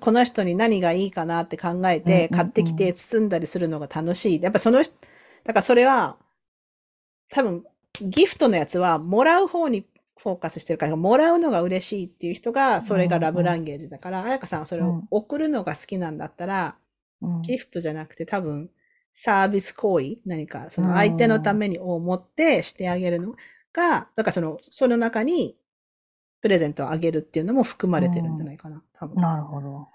[0.00, 4.42] この人に何がいいかなって考えて、買ってきて包んだりするのが楽しい。
[4.42, 4.94] やっぱその人、
[5.44, 6.16] だからそれは、
[7.28, 7.64] 多分、
[8.00, 9.86] ギフトのやつは、もらう方に
[10.16, 16.84] フォーカスしてるから、もらうのが嬉しいっていう人が、それがラブランゲージだから、彩香さんはそれを送るのが好きなんだったら、うん
[17.42, 18.68] ギフトじゃなくて多分
[19.10, 23.34] サービス行為、何かその相手のためにを持ってしてあげるの
[23.72, 25.56] が、だからその、その中に
[26.42, 28.82] プレゼントをあげるっていうのも含まれてるんじゃないかな。
[28.92, 29.22] 多分。
[29.22, 29.88] なるほど。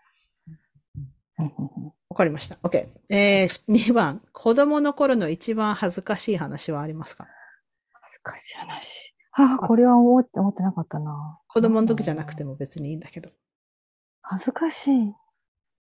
[2.10, 2.58] わかりました。
[2.64, 2.88] OK。
[3.10, 4.24] えー、2番。
[4.32, 7.28] 子供の頃の一番恥ずかしい話はありますか？
[8.02, 9.14] 恥ずかしい話。
[9.32, 11.40] ああ、これは思って思ってなかったな。
[11.48, 13.30] 子供の時じゃなくても別にいいんだけど。
[14.22, 15.14] 恥ずかしい。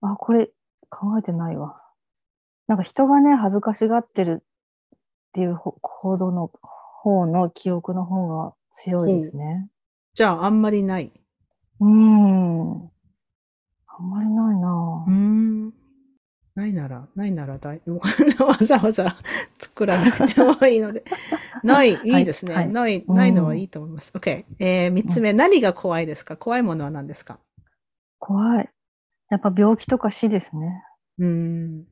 [0.01, 0.51] あ、これ
[0.89, 1.81] 考えてないわ。
[2.67, 9.69] なんか人がね、恥ずかしがってるっていうほ行動の方の記憶の方が強いですね。
[10.13, 11.11] じゃあ、あんまりない。
[11.79, 12.91] うーん。
[13.87, 15.73] あんまりないなうーん。
[16.61, 19.15] ないなら、ないならだい、 わざわざ
[19.57, 21.03] 作らなくてもいいので。
[21.63, 22.53] ない、いいですね。
[22.53, 24.11] はいない、うんないのはいいと思います。
[24.15, 24.45] OK。
[24.59, 26.37] えー、三つ目、何が怖いですか？
[26.37, 27.39] 怖いものは何ですか？
[28.19, 28.69] 怖い。
[29.29, 30.83] やっぱ病気とか死ですね。
[31.17, 31.87] うーん。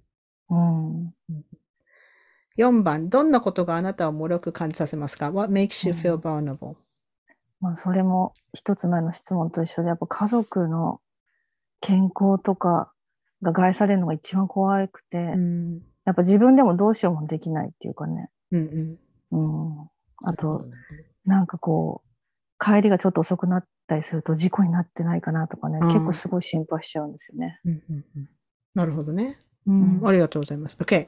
[0.51, 1.13] うん。
[2.57, 6.76] 4番、どんなことがあなたを脆く感じさせますか ?What makes you feel vulnerable?
[7.61, 11.01] まあ、それも一つ前の質問と一緒で、やっぱ家族の
[11.82, 12.91] 健康とか
[13.42, 15.82] が害されるのが一番怖くて、うん。
[16.06, 18.30] やっぱ自分でもどうしようもできないっていうかね。
[18.52, 18.98] うん
[19.32, 19.80] うん。
[19.80, 19.90] うん。
[20.24, 20.66] あと、
[21.26, 22.10] なんかこう、
[22.64, 27.60] 帰りがちょっと遅くなったりすると事故になってないかなとかね、うん結構すごい心配しちゃうんですよね。
[27.66, 28.30] うんうんうん
[28.76, 29.38] なるほどね。
[29.68, 30.78] ううんん、ありがとうございます。
[30.78, 31.08] OK。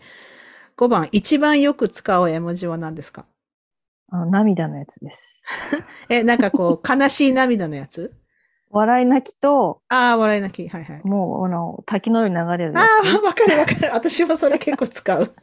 [0.78, 3.26] 5番、一番よく使う絵文字は何ですか？
[4.10, 5.42] あの涙のやつです。
[6.10, 8.14] え、なんかこう、悲しい涙のやつ？
[8.72, 10.70] 笑い泣きと、ああ、笑い泣き。
[10.70, 11.02] はいはい。
[11.04, 13.08] もう、あの、滝のように流れるやあつ。
[13.18, 13.90] あ、わかるわかる。
[13.94, 15.34] 私もそれ結構使う。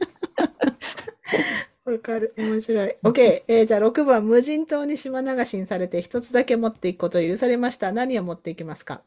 [1.85, 2.33] わかる。
[2.37, 2.95] 面白い。
[3.03, 3.43] OK。
[3.47, 7.91] えーじゃあ6番、無人島に島流しにされて一つだけ持っていくことを許されました。
[7.91, 9.01] 何を持っていきますか？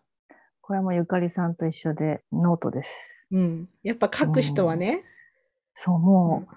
[0.60, 3.26] これはもうゆかりさんと一緒でノートです。
[3.30, 3.68] うん。
[3.82, 5.02] やっぱ書く人はね。
[5.74, 6.54] そう、もう、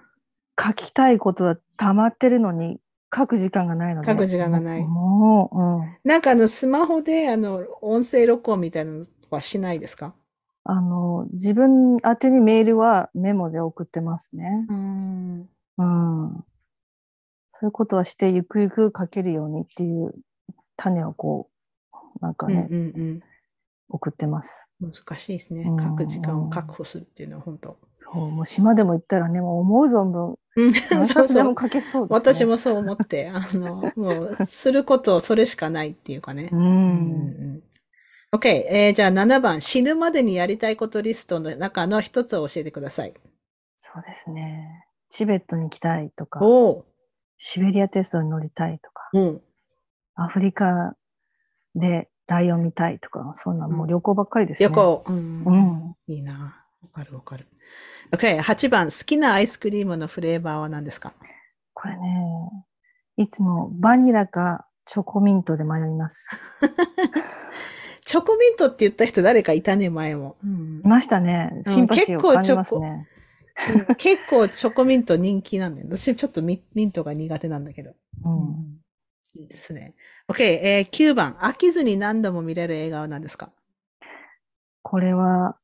[0.62, 2.78] 書きたいことは溜まってるのに、
[3.16, 4.10] 書く時間がないので。
[4.10, 5.96] 書く時間がないもう、うん。
[6.04, 10.14] なんかあの、スマホであの、音声録音みたいなのはしないですか？
[10.64, 14.66] あの、自分宛てにメールはメモで送ってますね。
[14.68, 15.48] うん。
[15.78, 16.44] うん。
[17.50, 20.14] そういうことはして、ゆくゆく書けるようにっていう
[20.76, 21.48] 種をこ
[21.92, 23.20] う、なんかね、うんうんうん。
[23.88, 24.68] 送ってます。
[24.80, 25.84] 難しいですねうん。
[25.84, 27.78] 書く時間を確保するっていうのは本当。
[27.94, 31.54] そう、もう島でも行ったらね、もう思う存分、うん、何そうそう冊でも。
[31.58, 32.06] 書けそうですね。
[32.08, 32.44] 私。
[32.44, 36.56] もそう思って、あの、 もう、することそれしかないっていうかねう。。
[36.56, 36.64] うん
[37.58, 37.62] ん
[38.32, 43.14] OK、えーじゃあ7番、死ぬまでにやりたいことリストの中の一つを教えてください。
[43.78, 44.86] そうですね。
[45.08, 46.40] チベットに行きたいとか、
[47.38, 49.42] シベリア鉄道に乗りたいとか、うん。
[50.16, 50.96] アフリカ
[51.74, 54.68] でライオン見たいとか、そんなもう旅行ばっかりですね。
[54.68, 54.74] 旅。
[54.74, 55.04] 行。
[55.06, 55.96] うんうん。
[56.08, 56.66] いいな。
[56.82, 57.46] わかるわかる。
[58.12, 61.12] OK、8番、好きなアイスクリームのフレーバーは何ですか？
[61.74, 62.50] これね、
[63.16, 66.28] いつもバニラかチョコミントで迷います。
[68.04, 70.36] チョコミントって言った人誰かいたね、前も。
[70.44, 71.50] うんいましたね。
[71.66, 73.08] シンパシーを感じますね。
[73.98, 75.88] 結構チョコミント人気なんだよ。
[75.90, 77.94] 私ちょっとミミントが苦手なんだけど。
[78.24, 78.80] うん。
[79.34, 79.94] いいですね。
[80.28, 81.34] OK、えー9番。
[81.40, 83.50] 飽きずに何度も見れる映画は何ですか？
[84.82, 85.56] これは、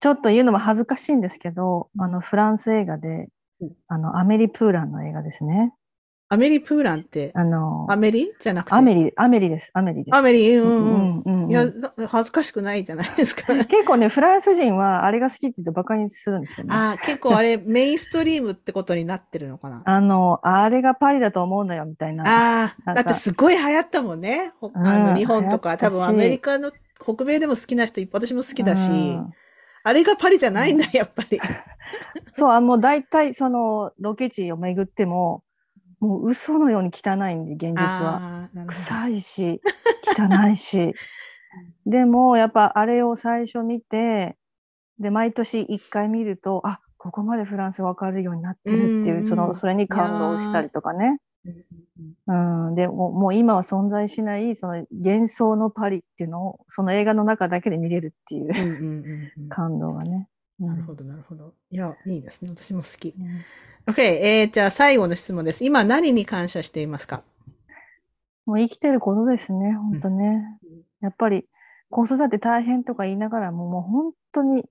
[0.00, 3.28] ちょっと言うのも恥ずかしいんですけど、あの、フランス映画で
[3.60, 5.74] うん、あの、アメリ・プーランの映画ですね。
[6.30, 8.74] アメリ・プーランって、あの、アメリじゃなくて？
[8.74, 9.70] アメリ、アメリです。
[9.74, 10.16] アメリです。
[10.16, 10.82] アメリ、ううんうん。
[11.18, 13.52] んうんうんいや、だ恥ずかしくないじゃないですか。
[13.66, 16.74] 結構ね、フランス人はあれが好きって言ってバカにするんですよね。
[16.74, 19.82] あー結構あれ、メインストリームってことになってるのかな？
[19.84, 22.62] あの、あれがパリだと思うのよ、みたいな。
[22.64, 24.52] ああ、だってすごい流行ったもんね。
[24.72, 26.72] あの日本とか、多分アメリカの
[27.04, 29.32] 北米でも好きな人いっぱい、私も好きだし、うん
[29.82, 31.40] あれがパリじゃないんだ、やっぱり。
[32.32, 35.42] そう、あもう大体そのロケ地を巡っても、
[36.00, 38.48] もう嘘のように汚いんで、現実は。
[38.66, 39.60] 臭いし、
[40.16, 40.94] 汚いし。
[41.86, 44.36] でも、やっぱあれを最初見て、
[44.98, 51.20] で、毎年一回見ると、あ、ここまでフランスわかるようになってるっていう、その、それに感動したりとかね。
[51.44, 51.64] うんうん
[52.28, 60.28] うんうん、でもうもう今は存在しないその幻想のパリっていうのをその映画の中だけで見れるっていううんうんうんうん感動がね。
[60.60, 61.54] うんなるほど、なるほど。
[61.70, 62.50] いや、いいですね。
[62.50, 63.14] 私も好き。
[63.18, 63.40] うん
[63.86, 65.64] OK、えー、じゃあ最後の質問です。
[65.64, 67.22] 今何に感謝していますか？
[68.44, 70.44] もう生きてることですね、本当ね。
[71.00, 71.46] やっぱり
[71.88, 74.66] 子育て大変とか言いながらも、もう本当に、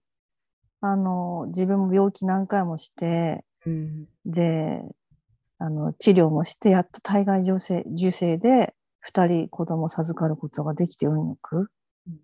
[0.81, 4.05] あの、自分も病気何回もして、うん。
[4.27, 4.83] で、
[5.59, 11.69] あの、治療もして、やっと体外受精受精で、二人子供を授かることができて運よく。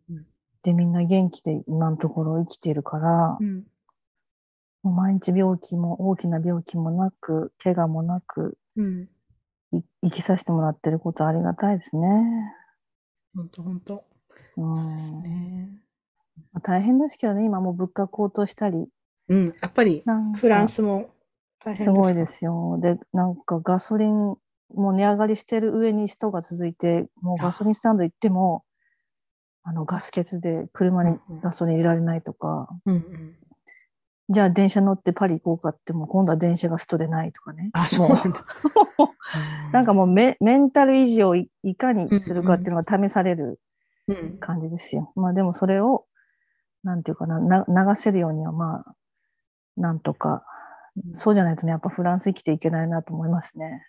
[0.10, 0.26] うん
[0.64, 3.66] で、みんな元気で今のところ生きてるからう、ん
[4.82, 9.10] もう毎日病気も大きな病気もなく、怪我もなく、うん。
[9.72, 12.08] い生きさせてもらってることありがたいですね。
[13.36, 14.04] 本当本当。
[14.58, 14.62] う
[16.62, 18.88] 大変ですけどね、今もう物価高騰したり、
[19.30, 19.56] うん。
[19.60, 20.04] やっぱり
[20.36, 21.10] フランスも
[21.76, 22.80] すごいかですよ。
[22.82, 24.36] で、なんかガソリン
[24.74, 28.64] も値上がりしてる上にストが続いて、もうガソリンスタンド行っても、
[29.64, 33.36] あのガス欠で車にガソリン入れられないとか、うんうん。
[34.30, 37.70] じゃあ電車乗ってパリ行こうかっても今度は電車がストでないとかね。
[37.74, 38.46] あ、そうもなんだ。
[39.74, 43.60] なんかもうメメンタル維持をいいかにするかっていうのが試される
[44.08, 45.12] うん、感じですよ。
[45.16, 46.06] まあでもそれを、
[46.84, 48.96] なんていうかな、な流せるようにはまあ、
[49.78, 50.46] なんとか、
[51.14, 53.84] そうじゃないとね、やっぱフランス生きていけないなと思いますね。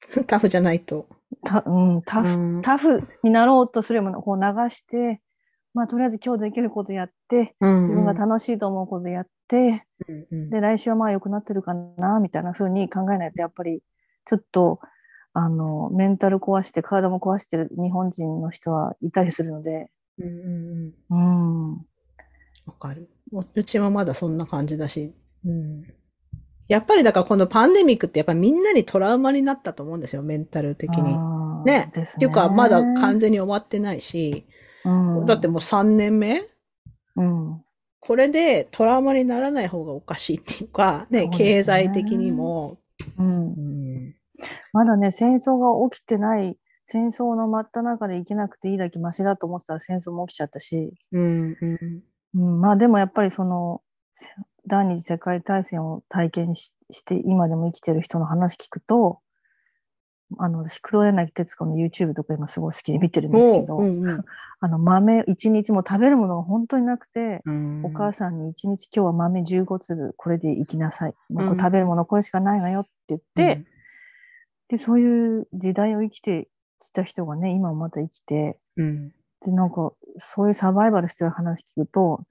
[0.26, 1.06] タフじゃないと。
[1.44, 5.20] たうん、タフ、うんタフになろうとするよりもこう流して、
[5.72, 13.82] まあとりあえず今日できることやって、自自分が楽しいと思うことやって、うんうんで、来週はまあ良くなってるかな、みたいな風に考えないと、やっぱり
[14.24, 14.80] ちょっと、
[15.32, 21.86] あの、メンタル壊して、体も壊してる日本人の人はいたりするので、うんうんうんうん。
[22.66, 23.10] わかる。
[23.32, 25.12] ううちもまだそんな感じだし。
[25.44, 25.82] うん。
[26.68, 31.16] やっぱりだからこのパンデミックってやっぱみんなにトラウマになったと思うんですよ、メンタル的に。
[31.64, 34.46] ねですっていうか、まだ完じ、全に終わってないし、
[34.84, 36.42] うん、だってもう3年目？
[37.16, 37.62] うん、
[38.00, 42.78] これでトラウマにならない方がおかしいっていうか、ね、ね経済的にも。
[43.18, 43.60] うんう。
[43.60, 44.14] ん。
[44.72, 51.56] まだね、戦争が起きてない、戦争の真っ只中で生きなくていいだけマシだと思ってたら戦争も起きちゃったし、うん。
[51.60, 52.02] うん。
[52.34, 53.80] うん、まあでもやっぱりその、
[54.66, 59.20] 第二次世界大戦を体験しして今でも生きてる人の話聞くと、
[60.38, 64.24] あの、私、黒柳徹子の YouTube とか今すごい好きで見てるんですけど、うんうん
[64.60, 71.14] あの、豆、一日も食べるものが本当になくて、うんお母さんに一日今日は豆15粒これで生きなさい。
[71.28, 73.66] まあこう食べるものこれしかないのよって言って、
[74.68, 76.48] で、そういう時代を生きて
[76.80, 79.12] きた人がね、今もまた生きて、うん。
[79.44, 82.24] で、なんか、そういうサバイバルしてる話聞くと、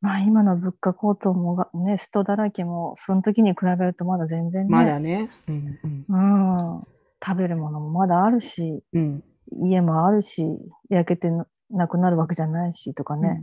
[0.00, 5.30] まあ今の物価高騰もがね、ストだらけも、その時に比べるとまだ全然ね、まだね。
[5.48, 5.78] うん
[6.08, 6.86] うんうん、
[7.24, 9.24] 食べるものもまだあるし、うん。
[9.62, 10.44] 家もあるし、
[10.90, 13.42] 焼けてななくなるわけじゃないしとかね、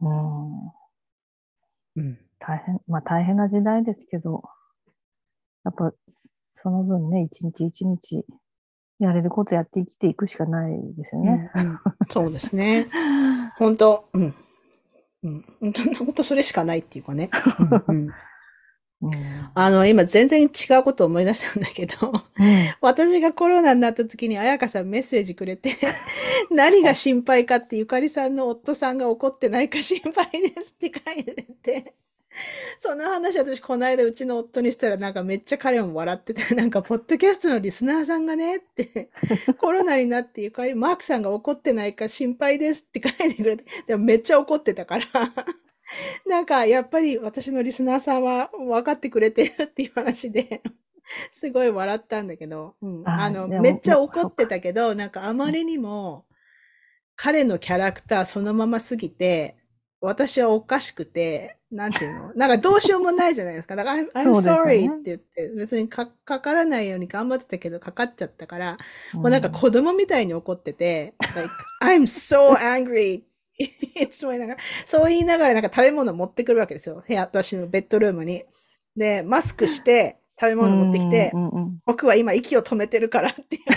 [0.00, 0.66] うん、
[1.96, 2.18] うん。
[2.38, 4.42] 大変、まあ大変な時代ですけど、
[5.64, 5.92] やっぱ
[6.52, 8.24] その分ね、一日一日
[8.98, 11.50] やれることやって生きていくしかないですよね。
[11.54, 11.78] うんうん
[12.08, 12.88] そうですね。
[13.58, 14.34] 本当、うん。
[15.22, 15.44] うん。
[15.60, 17.30] 本当、 本当それしかないっていうかね。
[17.58, 17.84] うん。
[17.88, 18.16] うん。
[19.02, 19.50] うん。
[19.54, 22.12] あの、今全然違うことを思い出したんだけど、
[22.80, 25.76] 私がコロナになった時に彩香さんメッセージくれて、
[26.50, 31.94] 何が心配かってゆかりさんの夫さんが怒ってないか心配ですって書いてて、
[32.78, 39.10] その話私この間うちの夫にしたらなんかめっちゃ彼も笑ってて、 なんかポッドキャストのリスナーさんがねって、
[39.58, 45.06] コロナになってゆかり、マークさんが怒ってないか心配ですって書いてくれて、でもめっちゃ怒ってたから、
[46.26, 50.62] なんかやっぱり私のリスナーさんは分かってくれてるっていう話で、
[51.30, 56.26] すごい笑ったんだけど、うん、あの、めっちゃ怒ってたけど、なんかあまりにも
[57.14, 59.56] 彼のキャラクターそのまますぎて、
[60.00, 62.34] 私はおかしくて、なんていうの？
[62.36, 63.76] なんかどうしようもないじゃないですか。
[63.76, 68.78] だから、I'm, sorry って言って、別にかかからないように頑張ってたけど、かかっちゃったから、
[69.14, 71.48] もうなんか子供みたいに怒ってて、like,
[71.82, 73.22] I'm so angry!
[73.58, 77.02] いつも言いながら、そう言いながらなんか食べ物持ってくるわけですよ。
[77.06, 78.44] 部屋、私のベッドルームに。
[78.96, 83.74] で、マスクして食べ物持ってきて、うんうんうん僕は今息を止めてるからって言って、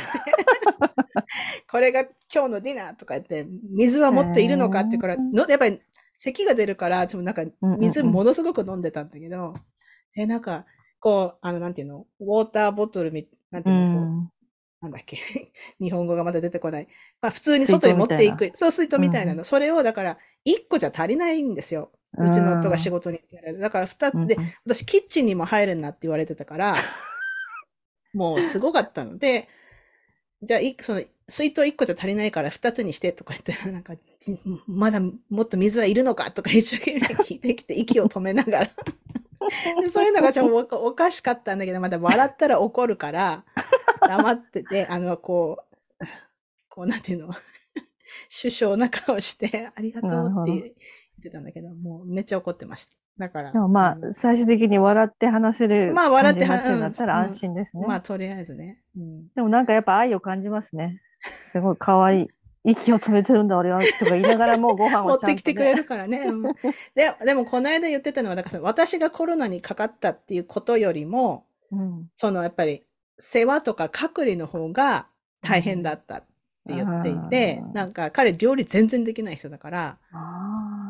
[1.69, 2.01] これが
[2.33, 5.79] 今日のディナーとか言って、水はもっといるのかってから、のやっぱり
[6.19, 9.55] 咳が出るから、ちょっとなんかうんうんうん水ものすごく飲んでたんだけど、
[10.15, 10.65] え、なんか、
[10.99, 14.31] こう、あの、なんていうの、ウォーターボトルみ、なんてういうの、こう、ん
[14.81, 15.17] なんだっけ、
[15.79, 16.87] 日本語がまだ出てこない。
[17.21, 18.51] まあ普通に外に持っていく。
[18.53, 19.43] そう、水筒みたいなの。
[19.43, 21.91] それをだから、1個じゃ足りないんですよ。
[22.17, 23.59] うちの夫が仕事に行ってやる。
[23.59, 26.75] だから2つで、うんうん私キッチンにも入るなって言われてたから、
[28.13, 29.47] もうすごかったので、
[30.41, 33.93] じゃあ、いその、水筒1個じゃ足りないから2つにしてとか言ったら、 なんか、
[34.67, 38.69] まだもっと水はいるのかとか一生懸命聞いてきて、息を止めながら。
[39.81, 43.45] でそういうのがちょっとおおかしかったんだけど、まだ笑ったら怒るから、
[44.01, 45.63] 黙ってて、あの、こ
[45.99, 46.05] う、
[46.69, 47.33] こう、なんていうの、
[48.41, 50.73] 首相な顔して、ありがとうって言っ
[51.23, 52.95] てたんだけど、もうめっちゃ怒ってました。
[53.19, 53.51] だから。
[53.51, 57.85] でもまうんあ、最終的に笑って話せるまあ笑って感じになってるんだったらうん安心ですね。
[57.85, 58.79] まあ、とりあえずね。
[58.97, 59.27] うん。
[59.35, 61.01] でもなんかやっぱ愛を感じますね。
[61.21, 62.27] すごい可愛い。
[62.65, 66.19] 息を止めてるんだ俺はとか言いながらもご飯持ってをちゃんと、ね、きてくれるからね。
[66.27, 66.43] うん
[66.93, 72.09] ででも、この間言ってたのは、だから私がコロナにかかったっていうことよりも、うん。
[72.15, 72.83] そのやっぱり
[73.17, 75.07] 世話とか隔離の方が
[75.41, 76.27] 大変だったって
[76.67, 79.97] 言っていて、うんなんか彼料理全然できない人だから、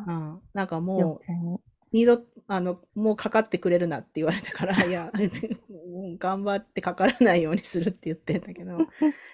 [0.08, 1.60] うん、なんか余もう。
[1.92, 5.12] 二度、あの、もうかかってくれるなって言われたから、いや、
[6.10, 8.78] もう頑張ってかからないようにするって言ってんだけど。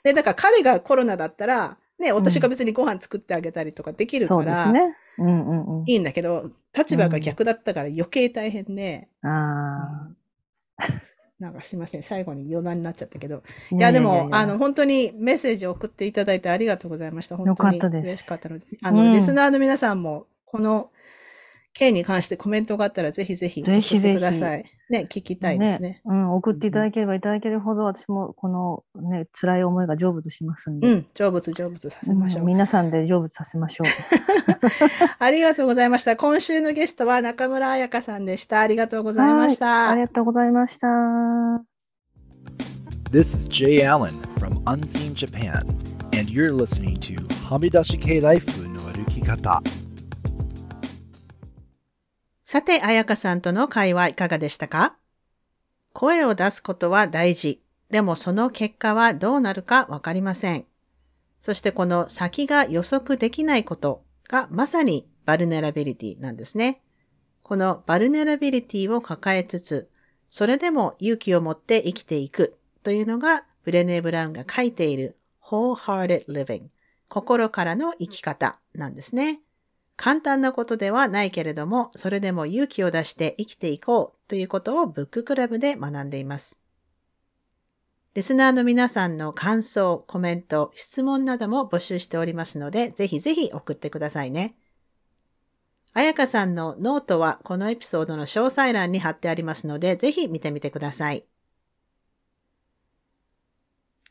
[0.04, 4.96] で、だから彼がコロナだったら、ね、私が別にご飯作ってあげたりとかできるから、ですね。
[5.18, 5.84] うんうんうん。
[5.88, 10.10] いいんだけど、立場が逆だったから余計大変で、あ
[11.40, 13.44] なんかすいません、最後に余談になっちゃったけど。
[13.72, 13.76] あ。
[13.76, 17.36] いや、でも、あの、、本当にメッセージを送っていただいてありがとうございました。
[17.36, 18.66] 本当に嬉しかったので。
[18.82, 20.92] あの、うんリスナーの皆さんも、この
[21.76, 24.64] 件に関してコメントがあったら、ぜひぜひぜひぜひ送ってください。
[24.90, 26.02] ね、聞きたいですね。
[26.06, 30.88] うん、送っていただければいただけるほど、私もこのね、辛い思いが成仏しますんで。
[30.88, 32.42] うん、成仏成仏させましょう。
[32.42, 33.88] うん皆さんで成仏させましょう。
[35.20, 36.16] ありがとうございました。
[36.16, 38.62] 今週のゲストは中村彩香さんでした。
[38.62, 40.02] ありがとうございましはいあたり。
[40.02, 40.88] がとうございました。
[43.12, 45.68] This is Jay Allen from Unseen Japan,
[46.18, 47.16] and you're listening to
[47.50, 49.85] はみだし系ライフの歩き方。
[52.56, 54.96] さて、彩香さんとの会話いかがでしたか？
[55.92, 57.62] 声を出すことは大事。
[57.90, 60.64] でもその結果はどうなるかわかりません。
[61.42, 66.82] そしてこの先が予測できないことがまさに vulnerability なんですね。
[67.44, 69.90] この vulnerability を抱えつつ、
[70.30, 76.68] それでも勇気を持って生きていくというのがブレネー・ブラウンが書いている wholehearted living
[77.10, 79.42] 心からの生き方なんですね。
[79.98, 86.58] 簡単なことではないけれども、それでも勇気を出して生きていこうということをブッククラブで学んでいます。
[88.14, 94.56] リスナーの皆さんの感想、コメント、質問なども募集しておりますので、ぜひぜひ送ってくださいね。
[95.94, 101.26] あやかさんのノートはこのエピソードの詳細欄に貼ってありますので、ぜひ見てみてください。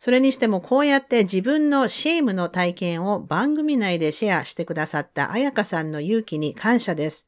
[0.05, 7.27] それにしてもこうやって自分の shame の体験を番組内でシェアしてくださった彩香さんの勇気に感謝です。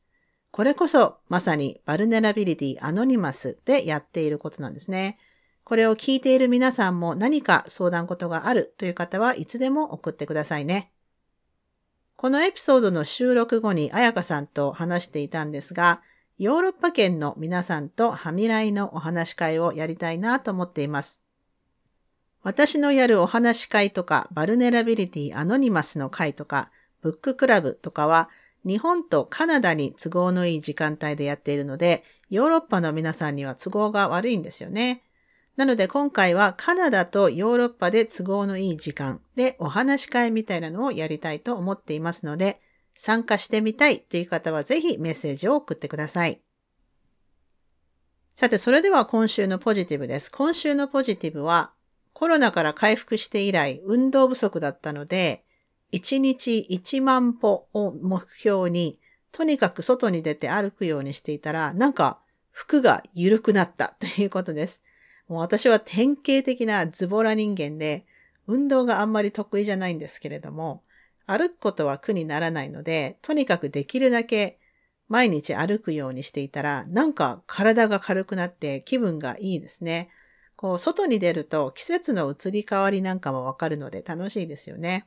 [0.50, 5.16] これこそまさに Vulnerability Anonymous でやっていることなんですね。
[5.64, 10.92] これを聞いている皆さんも何か相談事があるという方はいつでも送ってくださいね。
[12.16, 16.02] このエピソードの収録後に彩香さんと話していたんですが、
[16.36, 21.22] ヨーロッパ圏の皆さんとはみライのお話し会をやりたいなと思っています。
[22.46, 26.70] 私のやるお話会とか、 Vulnerability Anonymous の会とか、
[27.02, 28.30] ブッククラブとかは、
[28.64, 35.02] 日本とカナダに都合のいい時間帯でやっているので、ヨーロッパの皆さんには都合が悪いんですよね。
[35.56, 42.60] なので今回はカナダとヨーロッパで都合のいい時間でお話し会みたいなのをやりたいと思っていますので、
[42.94, 46.40] 参加してみたいという方はぜひメッセージを送ってください。
[48.36, 50.30] さて、それでは今週のポジティブです。
[50.30, 51.72] 今週のポジティブは、
[52.18, 55.44] コロナから回復して以来、運動不足だったので、
[55.92, 58.98] 1日1万歩を目標に、
[59.32, 62.18] とにかく外に出て歩くようにしていたら、なんか
[62.52, 64.82] 服が緩くなった ということです。
[65.28, 68.06] もう私は典型的なズボラ人間で、
[68.46, 70.84] 運動があんまり得意じゃないんですけれども、
[71.26, 74.58] 歩くことは苦にならないので、とにかくできるだけ
[75.08, 80.08] 毎日歩くようにしていたら、なんか体が軽くなって気分がいいですね。
[80.56, 85.06] こう、外に出ると季節の移り変わりなんかもわかるので楽しいですよね。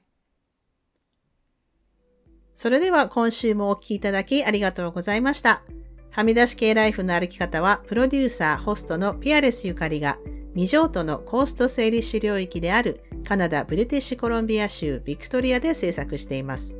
[2.56, 5.64] それでは今週もお聴きいただきありがとうございました。
[6.12, 10.18] はみ出し系ライフの歩き方は、プロデューサー、ホストのピアレスゆかりが、
[10.54, 16.76] 未譲渡のコースト整理主領域であるカナダ・ブリティッシュコロンビア州ビクトリアで制作しています。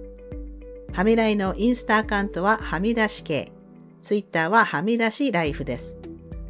[0.92, 3.52] はみらいのインスタアカウントははみ出し系、
[4.02, 5.99] ツイッターははみ出しライフです。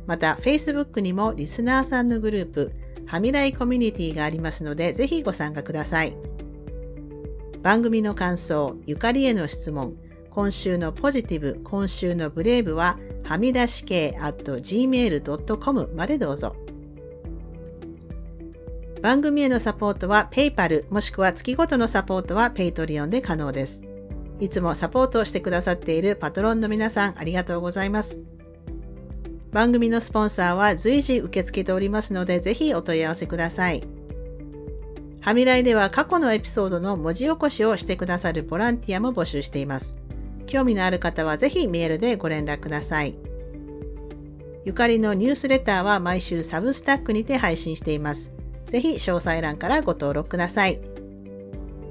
[0.09, 2.71] また、Facebook にもリスナーさんのグループ、
[3.05, 6.17] はみらいコミュニティがありますので、ぜひご参加ください。
[7.61, 9.93] 番組の感想、ゆかりへの質問、
[10.31, 16.55] 今週のポジティブ、今週のブレイブは、はみ出し系 at gmail.com までどうぞ。
[19.03, 23.83] 番組へのサポートは PayPal もしくは月ごとのサポートは Patreon で可能です。
[24.39, 28.38] いつもサポートをしてくださっているパトロンの皆さんありがとうございます。
[29.51, 33.81] 番組のスポンサーは随時受け付けておりますのでぜひお問い合わせください。
[35.21, 39.97] はみらいでは過去のエピソードの文字起こしをしてくださるボランティアも募集しています。
[40.47, 43.15] 興味のある方はぜひメールでご連絡ください。
[44.65, 48.31] ゆかりのニュースレターは毎週サブスタックにて配信しています。
[48.67, 50.79] ぜひ詳細欄からご登録ください。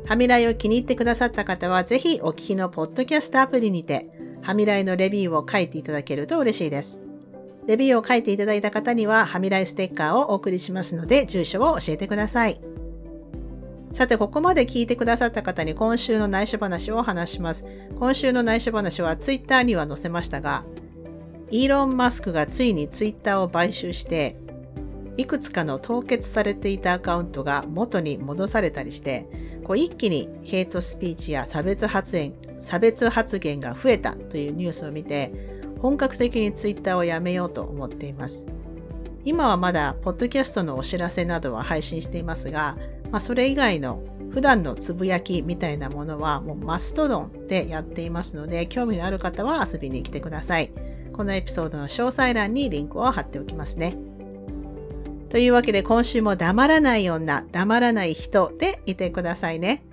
[0.06, 4.08] ハミライを気に入ってくださった方は、ぜひお聞きのポッドキャストアプリにて、
[4.42, 7.07] ハミライのレビューを書いていただけると嬉しいです。
[7.68, 12.58] レビューを書いていただいた方には、ハミライステッカーをお送りしますので、住所を教えてください。
[13.92, 17.66] さて、ここまで聞いてくださった方に今週の内緒話を話します。
[17.98, 20.64] 今週の内緒話はツイッターには載せましたが、
[21.50, 24.36] イーロン・マスクがついにツイッターを買収して、
[25.18, 29.26] いくつかの凍結されていたアカウントが元に戻されたりして、
[29.62, 38.46] こう一気にヘイトスピーチや差別発言差別発言が増えたというニュースを見て、本格的にツイッターをやめようと思っています。
[39.24, 42.76] 今はまだ、ポッドキャストのお知らせなどは配信していますが、
[43.10, 50.70] まあ、それ以外の普段のつぶやきみたいなものはもうマストドンでやっていますので、興味のある方は遊びに来てください。
[51.12, 53.96] このエピソードの詳細欄にリンクを貼っておきますね。
[55.28, 59.84] というわけで今週も黙らない女、黙らない人でいてくださいね。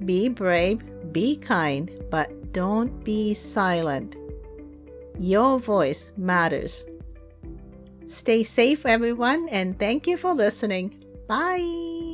[0.00, 0.80] Be brave,
[1.12, 4.21] be kind, but don't be silent.
[5.22, 6.84] Your voice matters.
[8.06, 10.98] Stay safe, everyone, and thank you for listening.
[11.28, 12.11] Bye.